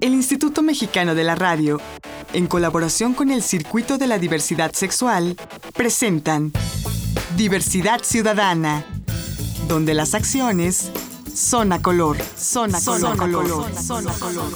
El 0.00 0.14
Instituto 0.14 0.62
Mexicano 0.62 1.14
de 1.14 1.24
la 1.24 1.34
Radio, 1.34 1.80
en 2.32 2.46
colaboración 2.46 3.14
con 3.14 3.30
el 3.30 3.42
Circuito 3.42 3.98
de 3.98 4.06
la 4.06 4.18
Diversidad 4.18 4.72
Sexual, 4.72 5.36
presentan 5.74 6.52
Diversidad 7.36 8.00
Ciudadana, 8.02 8.84
donde 9.68 9.94
las 9.94 10.14
acciones 10.14 10.92
son 11.32 11.72
a 11.72 11.82
color, 11.82 12.16
son 12.36 12.74
a 12.74 12.80
color, 12.80 13.16
color, 13.16 13.74
son 13.74 14.08
a 14.08 14.12
color. 14.12 14.52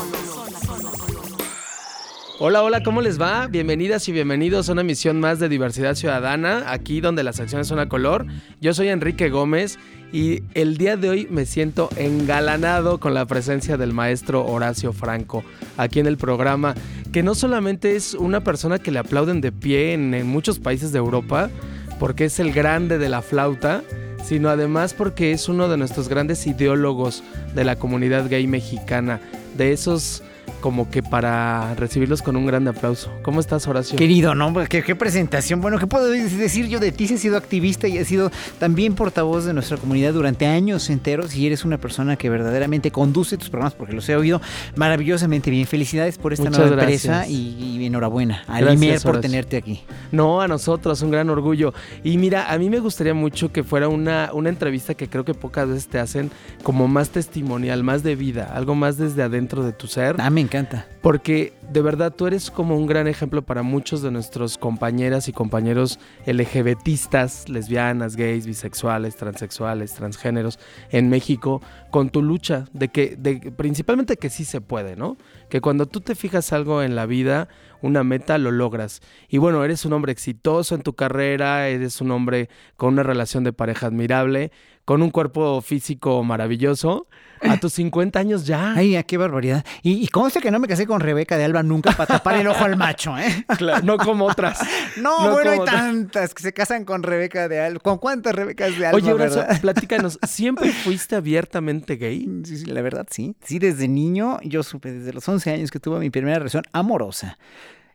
Hola, 2.41 2.63
hola, 2.63 2.85
¿cómo 2.85 3.03
les 3.03 3.21
va? 3.21 3.49
Bienvenidas 3.49 4.09
y 4.09 4.13
bienvenidos 4.13 4.69
a 4.69 4.73
una 4.73 4.83
emisión 4.83 5.19
más 5.19 5.41
de 5.41 5.49
Diversidad 5.49 5.97
Ciudadana, 5.97 6.71
aquí 6.71 7.01
donde 7.01 7.25
las 7.25 7.41
acciones 7.41 7.67
son 7.67 7.81
a 7.81 7.89
color. 7.89 8.27
Yo 8.61 8.75
soy 8.75 8.91
Enrique 8.91 9.29
Gómez 9.29 9.77
y 10.13 10.43
el 10.55 10.77
día 10.79 10.97
de 10.97 11.11
hoy 11.11 11.29
me 11.31 11.47
siento 11.47 11.91
engalanado 11.97 12.99
con 12.99 13.15
la 13.15 13.27
presencia 13.27 13.77
del 13.77 13.93
maestro 13.93 14.47
Horacio 14.47 14.93
Franco 14.93 15.45
aquí 15.77 16.01
en 16.01 16.07
el 16.07 16.17
programa, 16.17 16.75
que 17.13 17.23
no 17.23 17.35
solamente 17.35 17.97
es 17.97 18.15
una 18.15 18.43
persona 18.43 18.79
que 18.79 18.91
le 18.91 18.99
aplauden 18.99 19.41
de 19.41 19.53
pie 19.53 19.93
en, 19.93 20.15
en 20.15 20.27
muchos 20.27 20.59
países 20.59 20.93
de 20.93 20.99
Europa, 20.99 21.51
porque 21.99 22.27
es 22.27 22.41
el 22.41 22.53
grande 22.53 22.99
de 22.99 23.09
la 23.09 23.23
flauta, 23.23 23.83
sino 24.25 24.49
además 24.49 24.95
porque 24.95 25.33
es 25.33 25.49
uno 25.49 25.69
de 25.69 25.77
nuestros 25.77 26.09
grandes 26.09 26.47
ideólogos 26.47 27.23
de 27.55 27.65
la 27.65 27.77
comunidad 27.77 28.29
gay 28.29 28.47
mexicana, 28.47 29.21
de 29.57 29.73
esos 29.73 30.23
como 30.61 30.91
que 30.91 31.03
para 31.03 31.75
recibirlos 31.75 32.23
con 32.23 32.37
un 32.37 32.47
gran 32.47 32.67
aplauso. 32.69 33.11
¿Cómo 33.23 33.41
estás, 33.41 33.67
Horacio? 33.67 33.97
Querido, 33.99 34.35
¿no? 34.35 34.53
¿Qué, 34.69 34.83
qué 34.83 34.95
presentación. 34.97 35.61
Bueno, 35.61 35.79
¿qué 35.79 35.87
puedo 35.87 36.07
decir 36.09 36.69
yo 36.69 36.81
de 36.81 36.93
ti? 36.93 37.07
Si 37.09 37.15
has 37.15 37.21
sido 37.21 37.37
activista 37.37 37.89
y 37.89 37.99
has 37.99 38.07
sido 38.09 38.31
también 38.59 38.95
portavoz 38.95 39.45
de 39.45 39.53
nuestra 39.55 39.77
comunidad 39.77 40.13
durante 40.13 40.47
años 40.47 40.89
enteros 40.91 41.35
y 41.37 41.47
eres 41.47 41.65
una 41.65 41.79
persona 41.79 42.17
que 42.17 42.31
verdaderamente 42.31 42.91
conduce 42.91 43.37
tus 43.37 43.51
programas 43.51 43.75
porque 43.75 43.93
los 43.95 44.09
he 44.09 44.17
oído 44.17 44.41
maravillosamente 44.77 45.51
bien. 45.51 45.67
Felicidades 45.67 46.19
por 46.19 46.33
esta 46.33 46.45
Muchas 46.47 46.59
nueva 46.61 46.77
gracias. 46.77 47.05
empresa 47.05 47.29
y, 47.29 47.79
y 47.81 47.87
enhorabuena 47.87 48.43
a 48.47 48.61
Gracias, 48.61 48.81
Limer 48.81 49.01
por 49.03 49.11
Horacio. 49.11 49.31
tenerte 49.31 49.57
aquí. 49.57 49.83
No, 50.13 50.41
a 50.41 50.49
nosotros, 50.49 51.03
un 51.03 51.11
gran 51.11 51.29
orgullo. 51.31 51.75
Y 52.05 52.19
mira, 52.19 52.51
a 52.53 52.59
mí 52.59 52.71
me 52.71 52.79
gustaría 52.81 53.15
mucho 53.15 53.53
que 53.53 53.63
fuera 53.65 53.89
una, 53.89 54.31
una 54.33 54.49
entrevista 54.49 54.95
que 54.95 55.09
creo 55.09 55.25
que 55.25 55.35
pocas 55.35 55.69
veces 55.69 55.89
te 55.89 55.99
hacen 55.99 56.31
como 56.63 56.89
más 56.89 57.11
testimonial, 57.11 57.83
más 57.83 58.03
de 58.03 58.17
vida, 58.17 58.51
algo 58.55 58.75
más 58.75 58.97
desde 58.97 59.23
adentro 59.23 59.65
de 59.65 59.73
tu 59.73 59.87
ser. 59.87 60.21
Me 60.39 60.43
encanta. 60.43 60.87
Porque 61.03 61.53
de 61.69 61.83
verdad 61.83 62.15
tú 62.15 62.29
eres 62.29 62.53
como 62.53 62.77
un 62.77 62.87
gran 62.87 63.09
ejemplo 63.09 63.43
para 63.43 63.65
muchos 63.65 64.03
de 64.03 64.13
nuestros 64.13 64.57
compañeras 64.57 65.27
y 65.27 65.33
compañeros 65.33 65.99
LGBTistas, 66.27 67.49
lesbianas, 67.49 68.15
gays, 68.15 68.47
bisexuales, 68.47 69.17
transexuales, 69.17 69.95
transgéneros 69.95 70.61
en 70.91 71.09
México, 71.09 71.61
con 71.91 72.11
tu 72.11 72.23
lucha 72.23 72.67
de 72.73 72.87
que, 72.87 73.17
principalmente 73.57 74.17
que 74.17 74.31
sí 74.31 74.45
se 74.45 74.61
puede, 74.61 74.95
¿no? 74.95 75.17
Que 75.49 75.61
cuando 75.61 75.87
tú 75.87 76.01
te 76.01 76.15
fijas 76.15 76.53
algo 76.53 76.85
en 76.85 76.95
la 76.95 77.07
vida, 77.07 77.49
una 77.83 78.05
meta, 78.05 78.39
lo 78.39 78.53
logras. 78.53 79.01
Y 79.29 79.39
bueno, 79.39 79.65
eres 79.65 79.85
un 79.85 79.95
hombre 79.95 80.13
exitoso 80.13 80.77
en 80.77 80.83
tu 80.83 80.93
carrera, 80.93 81.67
eres 81.69 82.01
un 82.01 82.13
hombre 82.13 82.49
con 82.77 82.93
una 82.93 83.03
relación 83.03 83.43
de 83.43 83.53
pareja 83.53 83.87
admirable, 83.87 84.53
con 84.89 85.03
un 85.03 85.11
cuerpo 85.11 85.61
físico 85.61 86.25
maravilloso. 86.25 87.09
A 87.43 87.61
tus 87.61 87.75
50 87.75 88.19
años 88.19 88.47
ya. 88.47 88.73
Ay, 88.73 88.99
qué 89.07 89.19
barbaridad. 89.19 89.63
Y, 89.83 90.03
y 90.03 90.09
consta 90.09 90.41
que 90.41 90.51
no 90.51 90.59
me 90.59 90.67
casé 90.67 90.87
con 90.87 91.01
Rebeca 91.01 91.37
de 91.37 91.45
Alba 91.45 91.63
nunca 91.63 91.93
para 91.93 92.07
tapar 92.07 92.37
el 92.37 92.47
ojo 92.47 92.65
al 92.65 92.79
macho, 92.79 93.17
¿eh? 93.19 93.45
Claro, 93.59 93.85
no 93.85 93.99
como 93.99 94.25
otras. 94.25 94.59
No, 94.97 95.27
No 95.27 95.33
bueno, 95.33 95.51
hay 95.51 95.59
tantas 95.67 96.33
que 96.33 96.43
se 96.43 96.55
casan 96.55 96.87
con 96.87 97.03
Rebeca 97.03 97.49
de 97.49 97.61
Alba. 97.61 97.81
¿Con 97.81 97.99
cuántas 97.99 98.35
Rebecas 98.35 98.79
de 98.79 98.87
Alba, 98.87 98.97
Oye, 98.97 99.13
Horacio, 99.13 99.45
platícanos, 99.61 100.19
¿siempre 100.27 100.73
fuiste 100.73 101.17
abiertamente 101.17 101.97
gay? 101.97 102.27
Sí, 102.45 102.57
sí, 102.57 102.65
la 102.65 102.81
verdad 102.81 103.07
sí. 103.11 103.37
Sí, 103.45 103.59
desde 103.59 103.89
niño 103.89 104.41
yo 104.43 104.63
supe 104.63 104.91
desde 104.91 105.13
los 105.13 105.29
11 105.29 105.51
años 105.51 105.71
que 105.71 105.81
tuve 105.81 105.99
mi 105.99 106.09
primera 106.09 106.39
relación 106.39 106.65
amorosa. 106.73 107.37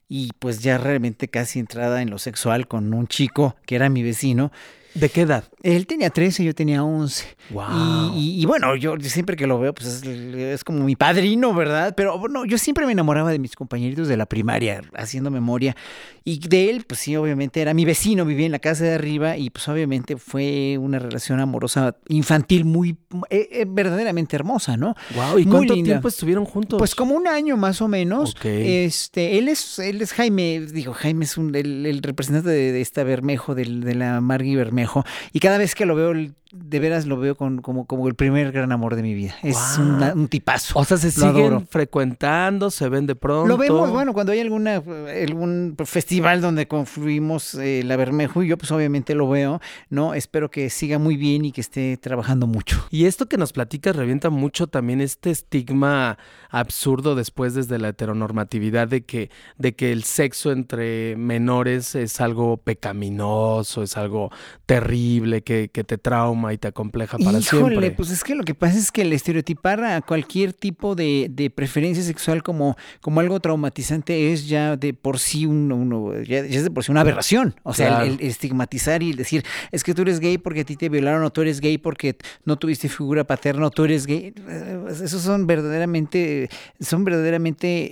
Y 0.07 0.29
pues 0.37 0.59
ya 0.59 0.77
realmente 0.77 1.27
casi 1.27 1.57
entrada 1.57 2.03
en 2.03 2.11
lo 2.11 2.19
sexual 2.19 2.67
con 2.67 2.93
un 2.93 3.07
chico 3.07 3.55
que 3.65 3.77
era 3.77 3.89
mi 3.89 4.03
vecino. 4.03 4.51
¿De 4.93 5.09
qué 5.09 5.21
edad? 5.21 5.43
Él 5.63 5.87
tenía 5.87 6.09
13, 6.09 6.43
yo 6.43 6.53
tenía 6.53 6.83
11. 6.83 7.25
Wow. 7.51 7.63
Y, 8.15 8.19
y- 8.19 8.41
y 8.41 8.45
bueno, 8.45 8.75
yo 8.75 8.95
siempre 9.01 9.35
que 9.35 9.47
lo 9.47 9.59
veo, 9.59 9.73
pues 9.73 9.87
es, 9.87 10.03
es 10.03 10.63
como 10.63 10.83
mi 10.83 10.95
padrino, 10.95 11.53
¿verdad? 11.53 11.93
Pero 11.95 12.17
bueno, 12.19 12.45
yo 12.45 12.57
siempre 12.57 12.85
me 12.85 12.91
enamoraba 12.91 13.31
de 13.31 13.39
mis 13.39 13.55
compañeritos 13.55 14.07
de 14.07 14.17
la 14.17 14.25
primaria, 14.25 14.81
haciendo 14.95 15.31
memoria. 15.31 15.75
Y 16.25 16.39
de 16.47 16.69
él, 16.69 16.85
pues 16.87 16.99
sí, 17.01 17.15
obviamente 17.15 17.59
era 17.61 17.73
mi 17.73 17.85
vecino, 17.85 18.23
vivía 18.25 18.45
en 18.45 18.51
la 18.51 18.59
casa 18.59 18.83
de 18.85 18.93
arriba 18.93 19.35
y 19.37 19.49
pues 19.49 19.67
obviamente 19.67 20.15
fue 20.17 20.77
una 20.79 20.99
relación 20.99 21.39
amorosa 21.39 21.95
infantil 22.07 22.63
muy, 22.65 22.97
eh, 23.29 23.49
eh, 23.51 23.65
verdaderamente 23.67 24.35
hermosa, 24.35 24.77
¿no? 24.77 24.95
Wow, 25.15 25.39
¿y 25.39 25.45
Muy 25.45 25.51
cuánto 25.51 25.73
linda. 25.75 25.87
tiempo 25.91 26.07
estuvieron 26.07 26.45
juntos? 26.45 26.77
Pues 26.77 26.93
como 26.95 27.15
un 27.15 27.27
año 27.27 27.57
más 27.57 27.81
o 27.81 27.87
menos. 27.87 28.31
Ok. 28.35 28.45
Este, 28.45 29.37
él 29.37 29.47
es, 29.49 29.79
él 29.79 30.01
es 30.01 30.13
Jaime, 30.13 30.61
digo, 30.71 30.93
Jaime 30.93 31.25
es 31.25 31.37
un, 31.37 31.53
el, 31.55 31.85
el 31.85 32.01
representante 32.03 32.49
de, 32.49 32.71
de 32.71 32.81
esta 32.81 33.03
Bermejo, 33.03 33.55
del- 33.55 33.81
de 33.81 33.95
la 33.95 34.21
Margui 34.21 34.55
Bermejo. 34.55 34.82
Y 35.31 35.39
cada 35.39 35.57
vez 35.57 35.75
que 35.75 35.85
lo 35.85 35.95
veo, 35.95 36.13
de 36.55 36.79
veras 36.79 37.07
lo 37.07 37.17
veo 37.17 37.35
con, 37.35 37.61
como, 37.63 37.85
como 37.87 38.07
el 38.07 38.13
primer 38.15 38.51
gran 38.51 38.71
amor 38.71 38.95
de 38.95 39.01
mi 39.01 39.13
vida. 39.15 39.33
Es 39.41 39.77
una- 39.79 40.13
un 40.13 40.27
tipazo. 40.27 40.77
o 40.77 40.85
sea, 40.85 40.97
se 40.97 41.07
lo 41.07 41.11
siguen 41.11 41.47
adoro. 41.53 41.63
frecuentando, 41.67 42.69
se 42.69 42.87
ven 42.89 43.07
de 43.07 43.15
pronto. 43.15 43.47
Lo 43.47 43.57
vemos, 43.57 43.89
bueno, 43.89 44.13
cuando 44.13 44.31
hay 44.33 44.39
alguna, 44.39 44.75
algún 44.75 45.75
festival 45.83 46.41
donde 46.41 46.67
confluimos 46.67 47.55
eh, 47.55 47.81
la 47.83 47.95
Bermejo 47.97 48.43
y 48.43 48.47
yo, 48.49 48.57
pues 48.57 48.71
obviamente 48.71 49.15
lo 49.15 49.27
veo, 49.27 49.61
¿no? 49.89 50.13
Espero 50.13 50.51
que 50.51 50.69
siga 50.69 50.99
muy 50.99 51.17
bien 51.17 51.43
y 51.45 51.51
que 51.51 51.61
esté 51.61 51.97
trabajando 51.97 52.45
mucho. 52.45 52.85
Y 52.91 53.05
esto 53.05 53.27
que 53.27 53.37
nos 53.37 53.51
platicas 53.51 53.95
revienta 53.95 54.29
mucho 54.29 54.67
también 54.67 55.01
este 55.01 55.31
estigma 55.31 56.17
absurdo 56.49 57.15
después 57.15 57.55
desde 57.55 57.79
la 57.79 57.89
heteronormatividad 57.89 58.87
de 58.87 59.03
que, 59.05 59.31
de 59.57 59.75
que 59.75 59.91
el 59.91 60.03
sexo 60.03 60.51
entre 60.51 61.15
menores 61.15 61.95
es 61.95 62.21
algo 62.21 62.57
pecaminoso, 62.57 63.81
es 63.83 63.97
algo 63.97 64.29
terrible, 64.65 65.41
que, 65.41 65.69
que 65.69 65.83
te 65.83 65.97
trauma 65.97 66.42
y 66.51 66.57
te 66.57 66.67
acompleja 66.67 67.17
para 67.17 67.37
Híjole, 67.39 67.67
siempre. 67.69 67.91
pues 67.91 68.09
es 68.09 68.23
que 68.23 68.33
lo 68.35 68.43
que 68.43 68.55
pasa 68.55 68.77
es 68.77 68.91
que 68.91 69.03
el 69.03 69.13
estereotipar 69.13 69.83
a 69.83 70.01
cualquier 70.01 70.51
tipo 70.53 70.95
de, 70.95 71.27
de 71.31 71.49
preferencia 71.49 72.03
sexual 72.03 72.41
como, 72.43 72.75
como 72.99 73.19
algo 73.19 73.39
traumatizante 73.39 74.33
es 74.33 74.47
ya 74.47 74.75
de 74.75 74.93
por 74.93 75.19
sí 75.19 75.45
un, 75.45 75.71
uno- 75.71 76.13
ya, 76.23 76.45
ya 76.45 76.57
es 76.57 76.63
de 76.63 76.71
por 76.71 76.83
sí 76.83 76.91
una 76.91 77.01
aberración. 77.01 77.55
O 77.63 77.73
sea, 77.73 77.87
Claro. 77.89 78.05
el, 78.05 78.13
el 78.19 78.27
estigmatizar 78.27 79.03
y 79.03 79.11
el 79.11 79.15
decir, 79.17 79.45
es 79.71 79.83
que 79.83 79.93
tú 79.93 80.01
eres 80.01 80.19
gay 80.19 80.37
porque 80.39 80.61
a 80.61 80.63
ti 80.65 80.75
te 80.75 80.89
violaron, 80.89 81.23
o 81.23 81.29
tú 81.31 81.41
eres 81.41 81.59
gay 81.61 81.77
porque 81.77 82.17
no 82.45 82.57
tuviste 82.57 82.89
figura 82.89 83.23
paterna, 83.23 83.67
o 83.67 83.69
tú 83.71 83.83
eres 83.85 84.07
gay. 84.07 84.33
Esos 85.03 85.21
son 85.21 85.45
verdaderamente, 85.45 86.49
son 86.79 87.03
verdaderamente 87.03 87.67
eh, 87.67 87.89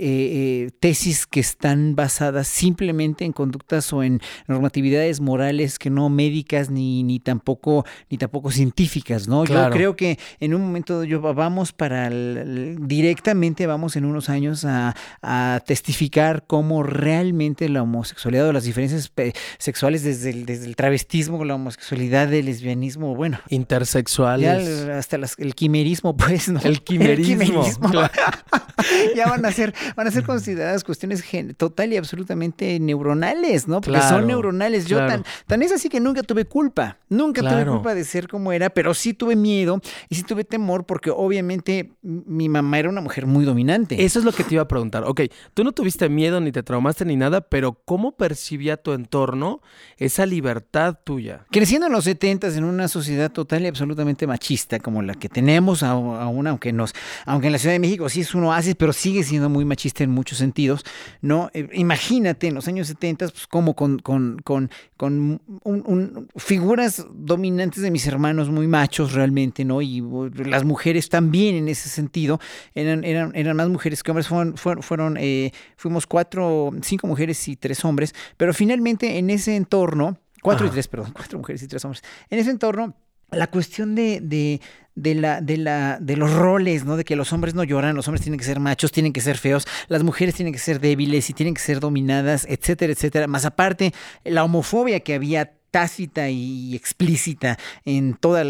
eh, 0.65 0.69
tesis 0.79 1.27
que 1.27 1.39
están 1.39 1.95
basadas 1.95 2.47
simplemente 2.47 3.25
en 3.25 3.33
conductas 3.33 3.91
o 3.93 4.01
en 4.03 4.19
normatividades 4.47 5.19
morales 5.21 5.77
que 5.77 5.89
no 5.89 6.09
médicas 6.09 6.69
ni, 6.69 7.03
ni 7.03 7.19
tampoco 7.19 7.85
ni 8.09 8.17
tampoco 8.17 8.40
científicas, 8.49 9.27
¿no? 9.27 9.43
Claro. 9.43 9.67
Yo 9.69 9.73
creo 9.75 9.95
que 9.95 10.17
en 10.39 10.55
un 10.55 10.61
momento 10.61 11.03
yo 11.03 11.21
vamos 11.21 11.73
para 11.73 12.07
el- 12.07 12.77
directamente 12.81 13.67
vamos 13.67 13.95
en 13.95 14.05
unos 14.05 14.29
años 14.29 14.65
a, 14.65 14.95
a 15.21 15.61
testificar 15.65 16.45
cómo 16.47 16.81
realmente 16.83 17.69
la 17.69 17.83
homosexualidad 17.83 18.47
o 18.47 18.53
las 18.53 18.63
diferencias 18.63 19.09
pe- 19.09 19.33
sexuales 19.57 20.03
desde 20.03 20.29
el, 20.31 20.45
desde 20.45 20.65
el 20.65 20.75
travestismo, 20.75 21.43
la 21.45 21.55
homosexualidad, 21.55 22.33
el 22.33 22.45
lesbianismo, 22.45 23.13
bueno, 23.15 23.39
Intersexuales. 23.49 24.87
hasta 24.89 25.17
las- 25.17 25.37
el 25.37 25.55
quimerismo, 25.55 26.15
pues, 26.17 26.47
¿no? 26.49 26.59
El 26.63 26.81
quimerismo, 26.81 27.63
claro. 27.91 28.11
ya 29.15 29.27
van 29.27 29.45
a 29.45 29.51
ser, 29.51 29.73
van 29.95 30.07
a 30.07 30.11
ser 30.11 30.23
consideradas 30.23 30.83
cuestiones 30.83 31.23
total 31.57 31.93
y 31.93 31.97
absolutamente 31.97 32.79
neuronales, 32.79 33.67
¿no? 33.67 33.81
Porque 33.81 33.99
Claro, 33.99 34.17
son 34.17 34.27
neuronales. 34.27 34.85
Yo 34.85 34.97
tan, 35.05 35.23
tan 35.47 35.61
es 35.61 35.71
así 35.71 35.89
que 35.89 35.99
nunca 35.99 36.23
tuve 36.23 36.45
culpa. 36.45 36.97
Nunca 37.09 37.41
tuve 37.41 37.65
culpa 37.65 37.93
de 37.93 38.03
ser 38.05 38.27
como 38.31 38.51
era, 38.53 38.69
pero 38.71 38.93
sí 38.93 39.13
tuve 39.13 39.35
miedo 39.35 39.79
y 40.09 40.15
sí 40.15 40.23
tuve 40.23 40.43
temor 40.43 40.85
porque 40.85 41.11
obviamente 41.11 41.91
mi 42.01 42.49
mamá 42.49 42.79
era 42.79 42.89
una 42.89 43.01
mujer 43.01 43.25
muy 43.27 43.45
dominante. 43.45 44.03
Eso 44.03 44.17
es 44.19 44.25
lo 44.25 44.31
que 44.31 44.43
te 44.43 44.55
iba 44.55 44.63
a 44.63 44.67
preguntar. 44.67 45.03
Ok, 45.05 45.21
tú 45.53 45.63
no 45.63 45.73
tuviste 45.73 46.07
miedo 46.09 46.39
ni 46.39 46.51
te 46.51 46.63
traumaste 46.63 47.05
ni 47.05 47.15
nada, 47.17 47.41
pero 47.41 47.73
¿cómo 47.85 48.13
percibía 48.15 48.77
tu 48.77 48.93
entorno 48.93 49.61
esa 49.97 50.25
libertad 50.25 50.97
tuya? 51.03 51.45
Creciendo 51.51 51.87
en 51.87 51.93
los 51.93 52.05
70 52.05 52.47
en 52.47 52.63
una 52.63 52.87
sociedad 52.87 53.29
total 53.31 53.63
y 53.63 53.67
absolutamente 53.67 54.25
machista 54.25 54.79
como 54.79 55.01
la 55.01 55.13
que 55.15 55.27
tenemos 55.27 55.83
aún, 55.83 56.47
aunque 56.47 56.71
nos, 56.71 56.93
aunque 57.25 57.47
en 57.47 57.53
la 57.53 57.59
Ciudad 57.59 57.73
de 57.75 57.79
México 57.79 58.07
sí 58.07 58.21
es 58.21 58.33
un 58.33 58.45
oasis, 58.45 58.75
pero 58.75 58.93
sigue 58.93 59.23
siendo 59.23 59.49
muy 59.49 59.65
machista 59.65 60.03
en 60.05 60.11
muchos 60.11 60.37
sentidos, 60.37 60.85
¿no? 61.21 61.49
Eh, 61.53 61.67
imagínate 61.73 62.47
en 62.47 62.55
los 62.55 62.67
años 62.69 62.87
70, 62.87 63.27
pues 63.27 63.47
como 63.47 63.75
con, 63.75 63.99
con, 63.99 64.37
con, 64.43 64.69
con 64.95 65.41
un- 65.63 65.83
un- 65.85 66.29
figuras 66.37 67.05
dominantes 67.13 67.83
de 67.83 67.91
mis 67.91 68.07
hermanos 68.07 68.20
muy 68.21 68.67
machos 68.67 69.13
realmente, 69.13 69.65
¿no? 69.65 69.81
Y 69.81 70.01
uh, 70.01 70.29
las 70.45 70.63
mujeres 70.63 71.09
también 71.09 71.55
en 71.55 71.67
ese 71.67 71.89
sentido, 71.89 72.39
eran, 72.73 73.03
eran, 73.03 73.31
eran 73.35 73.55
más 73.57 73.69
mujeres 73.69 74.03
que 74.03 74.11
hombres, 74.11 74.27
fueron, 74.27 74.57
fueron, 74.57 74.83
fueron, 74.83 75.17
eh, 75.19 75.51
fuimos 75.75 76.07
cuatro, 76.07 76.71
cinco 76.81 77.07
mujeres 77.07 77.47
y 77.47 77.55
tres 77.55 77.83
hombres, 77.83 78.13
pero 78.37 78.53
finalmente 78.53 79.17
en 79.17 79.29
ese 79.29 79.55
entorno, 79.55 80.17
cuatro 80.41 80.65
y 80.65 80.67
Ajá. 80.67 80.75
tres, 80.75 80.87
perdón, 80.87 81.11
cuatro 81.15 81.39
mujeres 81.39 81.63
y 81.63 81.67
tres 81.67 81.83
hombres, 81.83 82.03
en 82.29 82.39
ese 82.39 82.51
entorno 82.51 82.95
la 83.31 83.47
cuestión 83.47 83.95
de, 83.95 84.19
de, 84.21 84.61
de 84.95 85.15
la, 85.15 85.41
de 85.41 85.57
la, 85.57 85.97
de 85.99 86.17
los 86.17 86.33
roles, 86.33 86.83
¿no? 86.83 86.97
De 86.97 87.05
que 87.05 87.15
los 87.15 87.31
hombres 87.31 87.55
no 87.55 87.63
lloran, 87.63 87.95
los 87.95 88.07
hombres 88.07 88.21
tienen 88.21 88.37
que 88.37 88.45
ser 88.45 88.59
machos, 88.59 88.91
tienen 88.91 89.13
que 89.13 89.21
ser 89.21 89.37
feos, 89.37 89.65
las 89.87 90.03
mujeres 90.03 90.35
tienen 90.35 90.53
que 90.53 90.59
ser 90.59 90.79
débiles 90.79 91.29
y 91.29 91.33
tienen 91.33 91.53
que 91.53 91.61
ser 91.61 91.79
dominadas, 91.79 92.45
etcétera, 92.49 92.91
etcétera. 92.91 93.27
Más 93.27 93.45
aparte, 93.45 93.93
la 94.25 94.43
homofobia 94.43 94.99
que 94.99 95.13
había 95.13 95.53
tácita 95.71 96.29
y 96.29 96.75
explícita 96.75 97.57
en 97.85 98.13
todos 98.13 98.45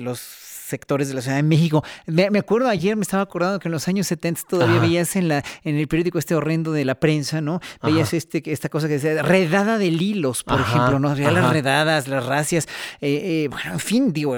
los 0.00 0.20
sectores 0.68 1.08
de 1.08 1.14
la 1.14 1.22
Ciudad 1.22 1.36
de 1.36 1.42
México. 1.42 1.82
Me, 2.06 2.38
acuerdo 2.38 2.68
ayer, 2.68 2.94
me 2.94 3.02
estaba 3.02 3.22
acordando 3.22 3.58
que 3.58 3.68
en 3.68 3.72
los 3.72 3.88
años 3.88 4.06
70 4.06 4.42
todavía 4.48 4.78
veías 4.80 5.16
en 5.16 5.28
la 5.28 5.42
en 5.64 5.76
el 5.76 5.88
periódico 5.88 6.18
este 6.18 6.34
horrendo 6.34 6.72
de 6.72 6.84
la 6.84 6.94
prensa, 6.96 7.40
¿no? 7.40 7.60
Veías 7.82 8.12
este 8.12 8.42
esta 8.52 8.68
cosa 8.68 8.86
que 8.86 8.94
decía 8.94 9.22
redada 9.22 9.78
de 9.78 9.90
lilos, 9.90 10.44
por 10.44 10.60
ejemplo, 10.60 10.98
¿no? 10.98 11.14
las 11.14 11.50
redadas, 11.50 12.06
las 12.08 12.26
racias, 12.26 12.68
eh, 13.00 13.44
eh, 13.44 13.48
bueno, 13.50 13.72
en 13.72 13.80
fin, 13.80 14.12
digo, 14.12 14.36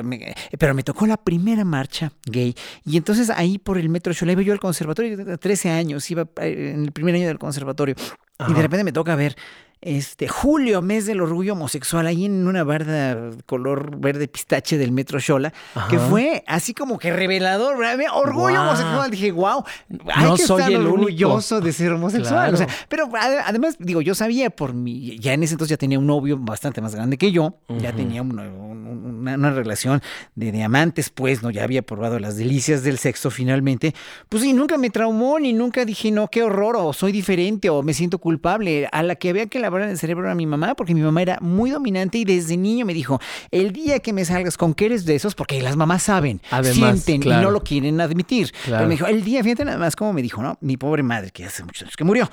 pero 0.59 0.75
me 0.75 0.83
tocó 0.83 1.07
la 1.07 1.17
primera 1.17 1.65
marcha 1.65 2.13
gay 2.27 2.55
y 2.85 2.97
entonces 2.97 3.31
ahí 3.31 3.59
por 3.59 3.79
el 3.79 3.89
metro 3.89 4.13
yo 4.13 4.27
iba 4.31 4.43
yo 4.43 4.53
al 4.53 4.61
conservatorio, 4.61 5.39
13 5.39 5.71
años, 5.71 6.09
iba 6.11 6.29
eh, 6.41 6.73
en 6.75 6.85
el 6.85 6.93
primer 6.93 7.17
año 7.17 7.27
del 7.27 7.39
conservatorio 7.39 7.97
y 8.49 8.53
de 8.53 8.63
repente 8.63 8.85
me 8.85 8.93
toca 8.93 9.15
ver 9.15 9.37
este 9.83 10.29
julio, 10.29 10.83
mes 10.83 11.07
del 11.07 11.23
orgullo 11.23 11.55
homosexual, 11.55 12.07
ahí 12.07 12.27
en 12.27 12.47
una 12.47 12.65
barda 12.65 13.31
color 13.47 13.99
verde 13.99 14.29
pistache 14.29 14.77
del 14.77 14.93
Metro 14.93 15.19
Xola, 15.21 15.55
que 15.89 15.99
fue 15.99 16.45
así 16.47 16.75
como 16.75 16.99
que 16.99 17.11
revelador, 17.11 17.77
orgullo 18.13 18.61
homosexual. 18.61 19.11
Dije, 19.11 19.33
wow, 19.33 19.65
hay 20.13 20.25
no 20.25 20.37
que 20.37 20.43
soy 20.43 20.61
estar 20.61 20.73
el 20.73 20.87
orgulloso 20.87 21.63
de 21.63 21.73
ser 21.73 21.93
homosexual. 21.93 22.53
O 22.53 22.57
sea, 22.59 22.69
pero 22.89 23.09
además, 23.19 23.77
digo, 23.79 24.03
yo 24.03 24.15
sabía 24.15 24.51
por 24.51 24.75
mi, 24.75 25.19
ya 25.19 25.33
en 25.33 25.45
ese 25.45 25.55
entonces 25.55 25.71
ya 25.71 25.79
tenía 25.79 25.99
un 25.99 26.07
novio 26.07 26.37
bastante 26.39 26.83
más 26.83 26.95
grande 26.95 27.17
que 27.17 27.33
yo, 27.33 27.55
ya 27.69 27.93
tenía 27.95 28.21
una, 28.21 28.43
una, 28.51 29.51
relación 29.51 30.03
de 30.35 30.53
diamantes, 30.53 31.09
pues, 31.09 31.43
no, 31.43 31.51
ya 31.51 31.65
había 31.65 31.81
probado 31.83 32.19
las 32.19 32.37
delicias 32.37 32.83
del 32.83 32.99
sexo 32.99 33.31
finalmente. 33.31 33.95
Pues 34.29 34.43
sí, 34.43 34.53
nunca 34.53 34.77
me 34.77 34.91
traumó, 34.91 35.39
ni 35.39 35.55
nunca 35.55 35.87
dije, 35.87 36.11
no, 36.11 36.29
qué 36.29 36.43
horror, 36.43 36.77
o 36.77 36.93
soy 36.93 37.13
diferente, 37.13 37.71
o 37.71 37.83
me 37.83 37.95
siento 37.95 38.19
culpable. 38.19 38.30
A 38.93 39.03
la 39.03 39.17
que 39.17 39.31
había 39.31 39.47
que 39.47 39.59
la 39.59 39.69
en 39.69 39.91
el 39.91 39.99
cerebro 39.99 40.31
a 40.31 40.35
mi 40.35 40.47
mamá 40.47 40.75
porque 40.75 40.95
mi 40.95 41.01
mamá 41.01 41.23
era 41.23 41.39
muy 41.41 41.71
dominante 41.71 42.19
y 42.19 42.25
desde 42.25 42.57
niño 42.57 42.85
me 42.85 42.95
dijo, 42.95 43.21
el 43.51 43.73
día 43.73 44.01
que 44.01 44.13
me 44.13 44.25
salgas 44.25 44.57
con 44.57 44.75
que 44.75 44.87
eres 44.87 45.05
de 45.05 45.15
esos, 45.15 45.35
porque 45.35 45.61
las 45.63 45.77
mamás 45.77 46.03
saben, 46.05 46.41
sienten 46.63 47.23
y 47.23 47.29
no 47.29 47.51
lo 47.51 47.63
quieren 47.63 48.01
admitir. 48.01 48.53
Pero 48.65 48.83
me 48.83 48.91
dijo, 48.91 49.07
el 49.07 49.25
día, 49.25 49.43
fíjate 49.43 49.65
nada 49.65 49.79
más 49.79 49.97
como 49.97 50.13
me 50.13 50.23
dijo, 50.23 50.43
¿no? 50.43 50.59
Mi 50.61 50.77
pobre 50.77 51.03
madre, 51.03 51.31
que 51.31 51.45
hace 51.45 51.65
muchos 51.65 51.83
años 51.83 51.97
que 51.97 52.05
murió. 52.05 52.29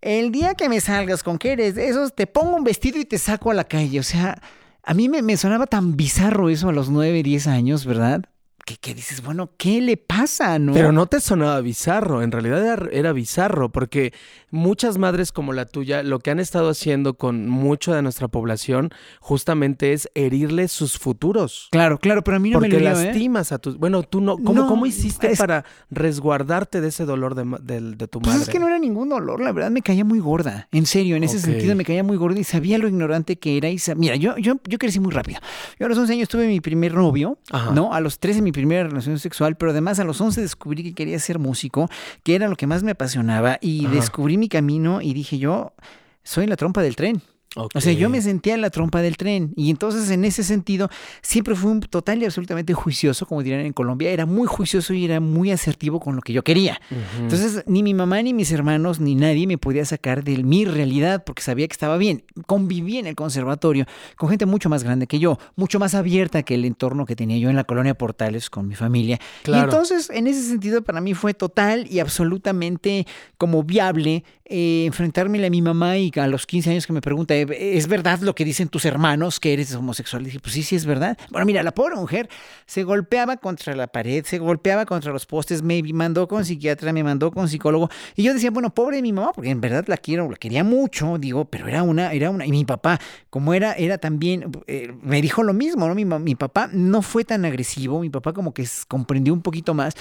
El 0.00 0.32
día 0.32 0.54
que 0.54 0.68
me 0.68 0.80
salgas 0.80 1.22
con 1.22 1.38
que 1.38 1.52
eres 1.52 1.74
de 1.74 1.88
esos, 1.88 2.14
te 2.14 2.26
pongo 2.26 2.56
un 2.56 2.64
vestido 2.64 2.98
y 2.98 3.04
te 3.04 3.16
saco 3.18 3.50
a 3.50 3.54
la 3.54 3.64
calle. 3.64 3.98
O 3.98 4.02
sea, 4.02 4.38
a 4.82 4.94
mí 4.94 5.08
me, 5.08 5.22
me 5.22 5.36
sonaba 5.36 5.66
tan 5.66 5.96
bizarro 5.96 6.50
eso 6.50 6.68
a 6.68 6.72
los 6.72 6.90
9, 6.90 7.22
10 7.22 7.46
años, 7.46 7.86
¿verdad? 7.86 8.24
que, 8.64 8.94
dices, 8.94 9.22
bueno, 9.22 9.50
¿qué 9.58 9.80
le 9.82 9.96
pasa? 9.98 10.58
¿no? 10.58 10.72
Pero 10.72 10.90
no 10.90 11.06
te 11.06 11.20
sonaba 11.20 11.60
bizarro, 11.60 12.22
en 12.22 12.32
realidad 12.32 12.88
era, 12.90 13.12
bizarro, 13.12 13.70
porque 13.70 14.14
muchas 14.54 14.98
madres 14.98 15.32
como 15.32 15.52
la 15.52 15.66
tuya 15.66 16.02
lo 16.02 16.20
que 16.20 16.30
han 16.30 16.40
estado 16.40 16.70
haciendo 16.70 17.14
con 17.14 17.48
mucho 17.48 17.92
de 17.92 18.02
nuestra 18.02 18.28
población 18.28 18.90
justamente 19.20 19.92
es 19.92 20.08
herirle 20.14 20.68
sus 20.68 20.98
futuros. 20.98 21.68
Claro, 21.70 21.98
claro, 21.98 22.22
pero 22.22 22.36
a 22.36 22.40
mí 22.40 22.50
no 22.50 22.60
me 22.60 22.68
lo 22.68 22.78
¿eh? 22.78 22.82
lastimas 22.82 23.52
a 23.52 23.58
tus... 23.58 23.76
Bueno, 23.78 24.02
tú 24.02 24.20
no... 24.20 24.38
¿Cómo, 24.38 24.66
¿cómo 24.66 24.86
hiciste 24.86 25.36
para 25.36 25.64
resguardarte 25.90 26.80
de 26.80 26.88
ese 26.88 27.04
dolor 27.04 27.34
de, 27.34 27.44
de, 27.44 28.08
tu 28.08 28.20
madre? 28.20 28.32
Pues 28.32 28.48
es 28.48 28.48
que 28.48 28.58
no 28.58 28.68
era 28.68 28.78
ningún 28.78 29.08
dolor, 29.08 29.40
la 29.40 29.52
verdad 29.52 29.70
me 29.70 29.82
caía 29.82 30.04
muy 30.04 30.20
gorda, 30.20 30.68
en 30.72 30.86
serio, 30.86 31.16
en 31.16 31.24
ese 31.24 31.38
sentido 31.40 31.74
me 31.74 31.84
caía 31.84 32.02
muy 32.02 32.16
gorda 32.16 32.38
y 32.38 32.44
sabía 32.44 32.78
lo 32.78 32.88
ignorante 32.88 33.36
que 33.36 33.56
era. 33.56 33.68
Y 33.68 33.78
Mira, 33.96 34.16
yo, 34.16 34.36
yo, 34.38 34.54
yo 34.68 34.78
crecí 34.78 35.00
muy 35.00 35.12
rápido. 35.12 35.40
Yo 35.78 35.86
a 35.86 35.88
los 35.88 35.98
11 35.98 36.12
años 36.12 36.28
tuve 36.28 36.46
mi 36.46 36.60
primer 36.60 36.94
novio, 36.94 37.38
¿no? 37.72 37.92
A 37.92 38.00
los 38.00 38.18
13 38.18 38.42
mi 38.42 38.52
primera 38.52 38.84
relación 38.84 39.18
sexual, 39.18 39.56
pero 39.56 39.72
además 39.72 39.98
a 39.98 40.04
los 40.04 40.20
11 40.20 40.40
descubrí 40.40 40.82
que 40.82 40.94
quería 40.94 41.18
ser 41.18 41.38
músico, 41.38 41.90
que 42.22 42.34
era 42.34 42.48
lo 42.48 42.56
que 42.56 42.66
más 42.66 42.82
me 42.82 42.92
apasionaba 42.92 43.58
y 43.60 43.86
descubrí 43.86 44.38
mi 44.38 44.43
camino 44.48 45.00
y 45.00 45.14
dije 45.14 45.38
yo, 45.38 45.72
soy 46.22 46.46
la 46.46 46.56
trompa 46.56 46.82
del 46.82 46.96
tren. 46.96 47.22
O 47.56 47.80
sea, 47.80 47.92
yo 47.92 48.08
me 48.10 48.20
sentía 48.20 48.54
en 48.54 48.60
la 48.60 48.70
trompa 48.70 49.00
del 49.00 49.16
tren 49.16 49.52
y 49.56 49.70
entonces 49.70 50.10
en 50.10 50.24
ese 50.24 50.42
sentido 50.42 50.88
siempre 51.22 51.54
fui 51.54 51.70
un 51.70 51.80
total 51.80 52.20
y 52.20 52.24
absolutamente 52.24 52.74
juicioso, 52.74 53.26
como 53.26 53.42
dirían 53.42 53.64
en 53.64 53.72
Colombia, 53.72 54.10
era 54.10 54.26
muy 54.26 54.46
juicioso 54.46 54.92
y 54.92 55.04
era 55.04 55.20
muy 55.20 55.50
asertivo 55.52 56.00
con 56.00 56.16
lo 56.16 56.22
que 56.22 56.32
yo 56.32 56.42
quería. 56.42 56.80
Entonces, 57.20 57.62
ni 57.66 57.82
mi 57.82 57.94
mamá, 57.94 58.20
ni 58.22 58.34
mis 58.34 58.50
hermanos, 58.50 58.98
ni 59.00 59.14
nadie 59.14 59.46
me 59.46 59.58
podía 59.58 59.84
sacar 59.84 60.24
de 60.24 60.42
mi 60.42 60.64
realidad 60.64 61.22
porque 61.24 61.42
sabía 61.42 61.68
que 61.68 61.72
estaba 61.72 61.96
bien. 61.96 62.24
Conviví 62.46 62.98
en 62.98 63.06
el 63.06 63.14
conservatorio 63.14 63.86
con 64.16 64.28
gente 64.28 64.46
mucho 64.46 64.68
más 64.68 64.82
grande 64.82 65.06
que 65.06 65.18
yo, 65.18 65.38
mucho 65.56 65.78
más 65.78 65.94
abierta 65.94 66.42
que 66.42 66.54
el 66.54 66.64
entorno 66.64 67.06
que 67.06 67.14
tenía 67.14 67.38
yo 67.38 67.50
en 67.50 67.56
la 67.56 67.64
colonia 67.64 67.94
Portales 67.94 68.50
con 68.50 68.66
mi 68.66 68.74
familia. 68.74 69.20
Y 69.46 69.52
entonces, 69.52 70.10
en 70.10 70.26
ese 70.26 70.42
sentido, 70.42 70.82
para 70.82 71.00
mí 71.00 71.14
fue 71.14 71.34
total 71.34 71.86
y 71.88 72.00
absolutamente 72.00 73.06
como 73.38 73.62
viable 73.62 74.24
eh, 74.46 74.84
enfrentarme 74.84 75.44
a 75.44 75.48
mi 75.48 75.62
mamá 75.62 75.96
y 75.96 76.12
a 76.16 76.26
los 76.26 76.46
15 76.46 76.70
años 76.70 76.86
que 76.86 76.92
me 76.92 77.00
pregunta, 77.00 77.34
¿es 77.34 77.88
verdad 77.88 78.20
lo 78.20 78.34
que 78.34 78.44
dicen 78.44 78.68
tus 78.68 78.84
hermanos 78.84 79.40
que 79.40 79.54
eres 79.54 79.74
homosexual? 79.74 80.22
Y 80.22 80.26
dije, 80.26 80.40
pues 80.40 80.52
sí, 80.54 80.62
sí 80.62 80.76
es 80.76 80.84
verdad. 80.84 81.16
Bueno, 81.30 81.46
mira, 81.46 81.62
la 81.62 81.72
pobre 81.72 81.96
mujer 81.96 82.28
se 82.66 82.82
golpeaba 82.82 83.38
contra 83.38 83.74
la 83.74 83.86
pared, 83.86 84.22
se 84.24 84.38
golpeaba 84.38 84.84
contra 84.84 85.12
los 85.12 85.24
postes, 85.24 85.62
me 85.62 85.82
mandó 85.94 86.28
con 86.28 86.44
psiquiatra, 86.44 86.92
me 86.92 87.02
mandó 87.02 87.30
con 87.30 87.48
psicólogo. 87.48 87.88
Y 88.16 88.22
yo 88.22 88.34
decía, 88.34 88.50
bueno, 88.50 88.74
pobre 88.74 89.00
mi 89.00 89.12
mamá, 89.12 89.32
porque 89.34 89.50
en 89.50 89.62
verdad 89.62 89.84
la 89.86 89.96
quiero, 89.96 90.30
la 90.30 90.36
quería 90.36 90.62
mucho, 90.62 91.16
digo, 91.18 91.46
pero 91.46 91.66
era 91.66 91.82
una, 91.82 92.12
era 92.12 92.28
una, 92.28 92.44
y 92.44 92.50
mi 92.50 92.66
papá, 92.66 93.00
como 93.30 93.54
era, 93.54 93.72
era 93.72 93.96
también, 93.96 94.52
eh, 94.66 94.92
me 95.02 95.22
dijo 95.22 95.42
lo 95.42 95.54
mismo, 95.54 95.88
¿no? 95.88 95.94
Mi, 95.94 96.04
mi 96.04 96.34
papá 96.34 96.68
no 96.70 97.00
fue 97.00 97.24
tan 97.24 97.46
agresivo, 97.46 98.00
mi 98.00 98.10
papá 98.10 98.34
como 98.34 98.52
que 98.52 98.66
comprendió 98.88 99.32
un 99.32 99.40
poquito 99.40 99.72
más. 99.72 99.94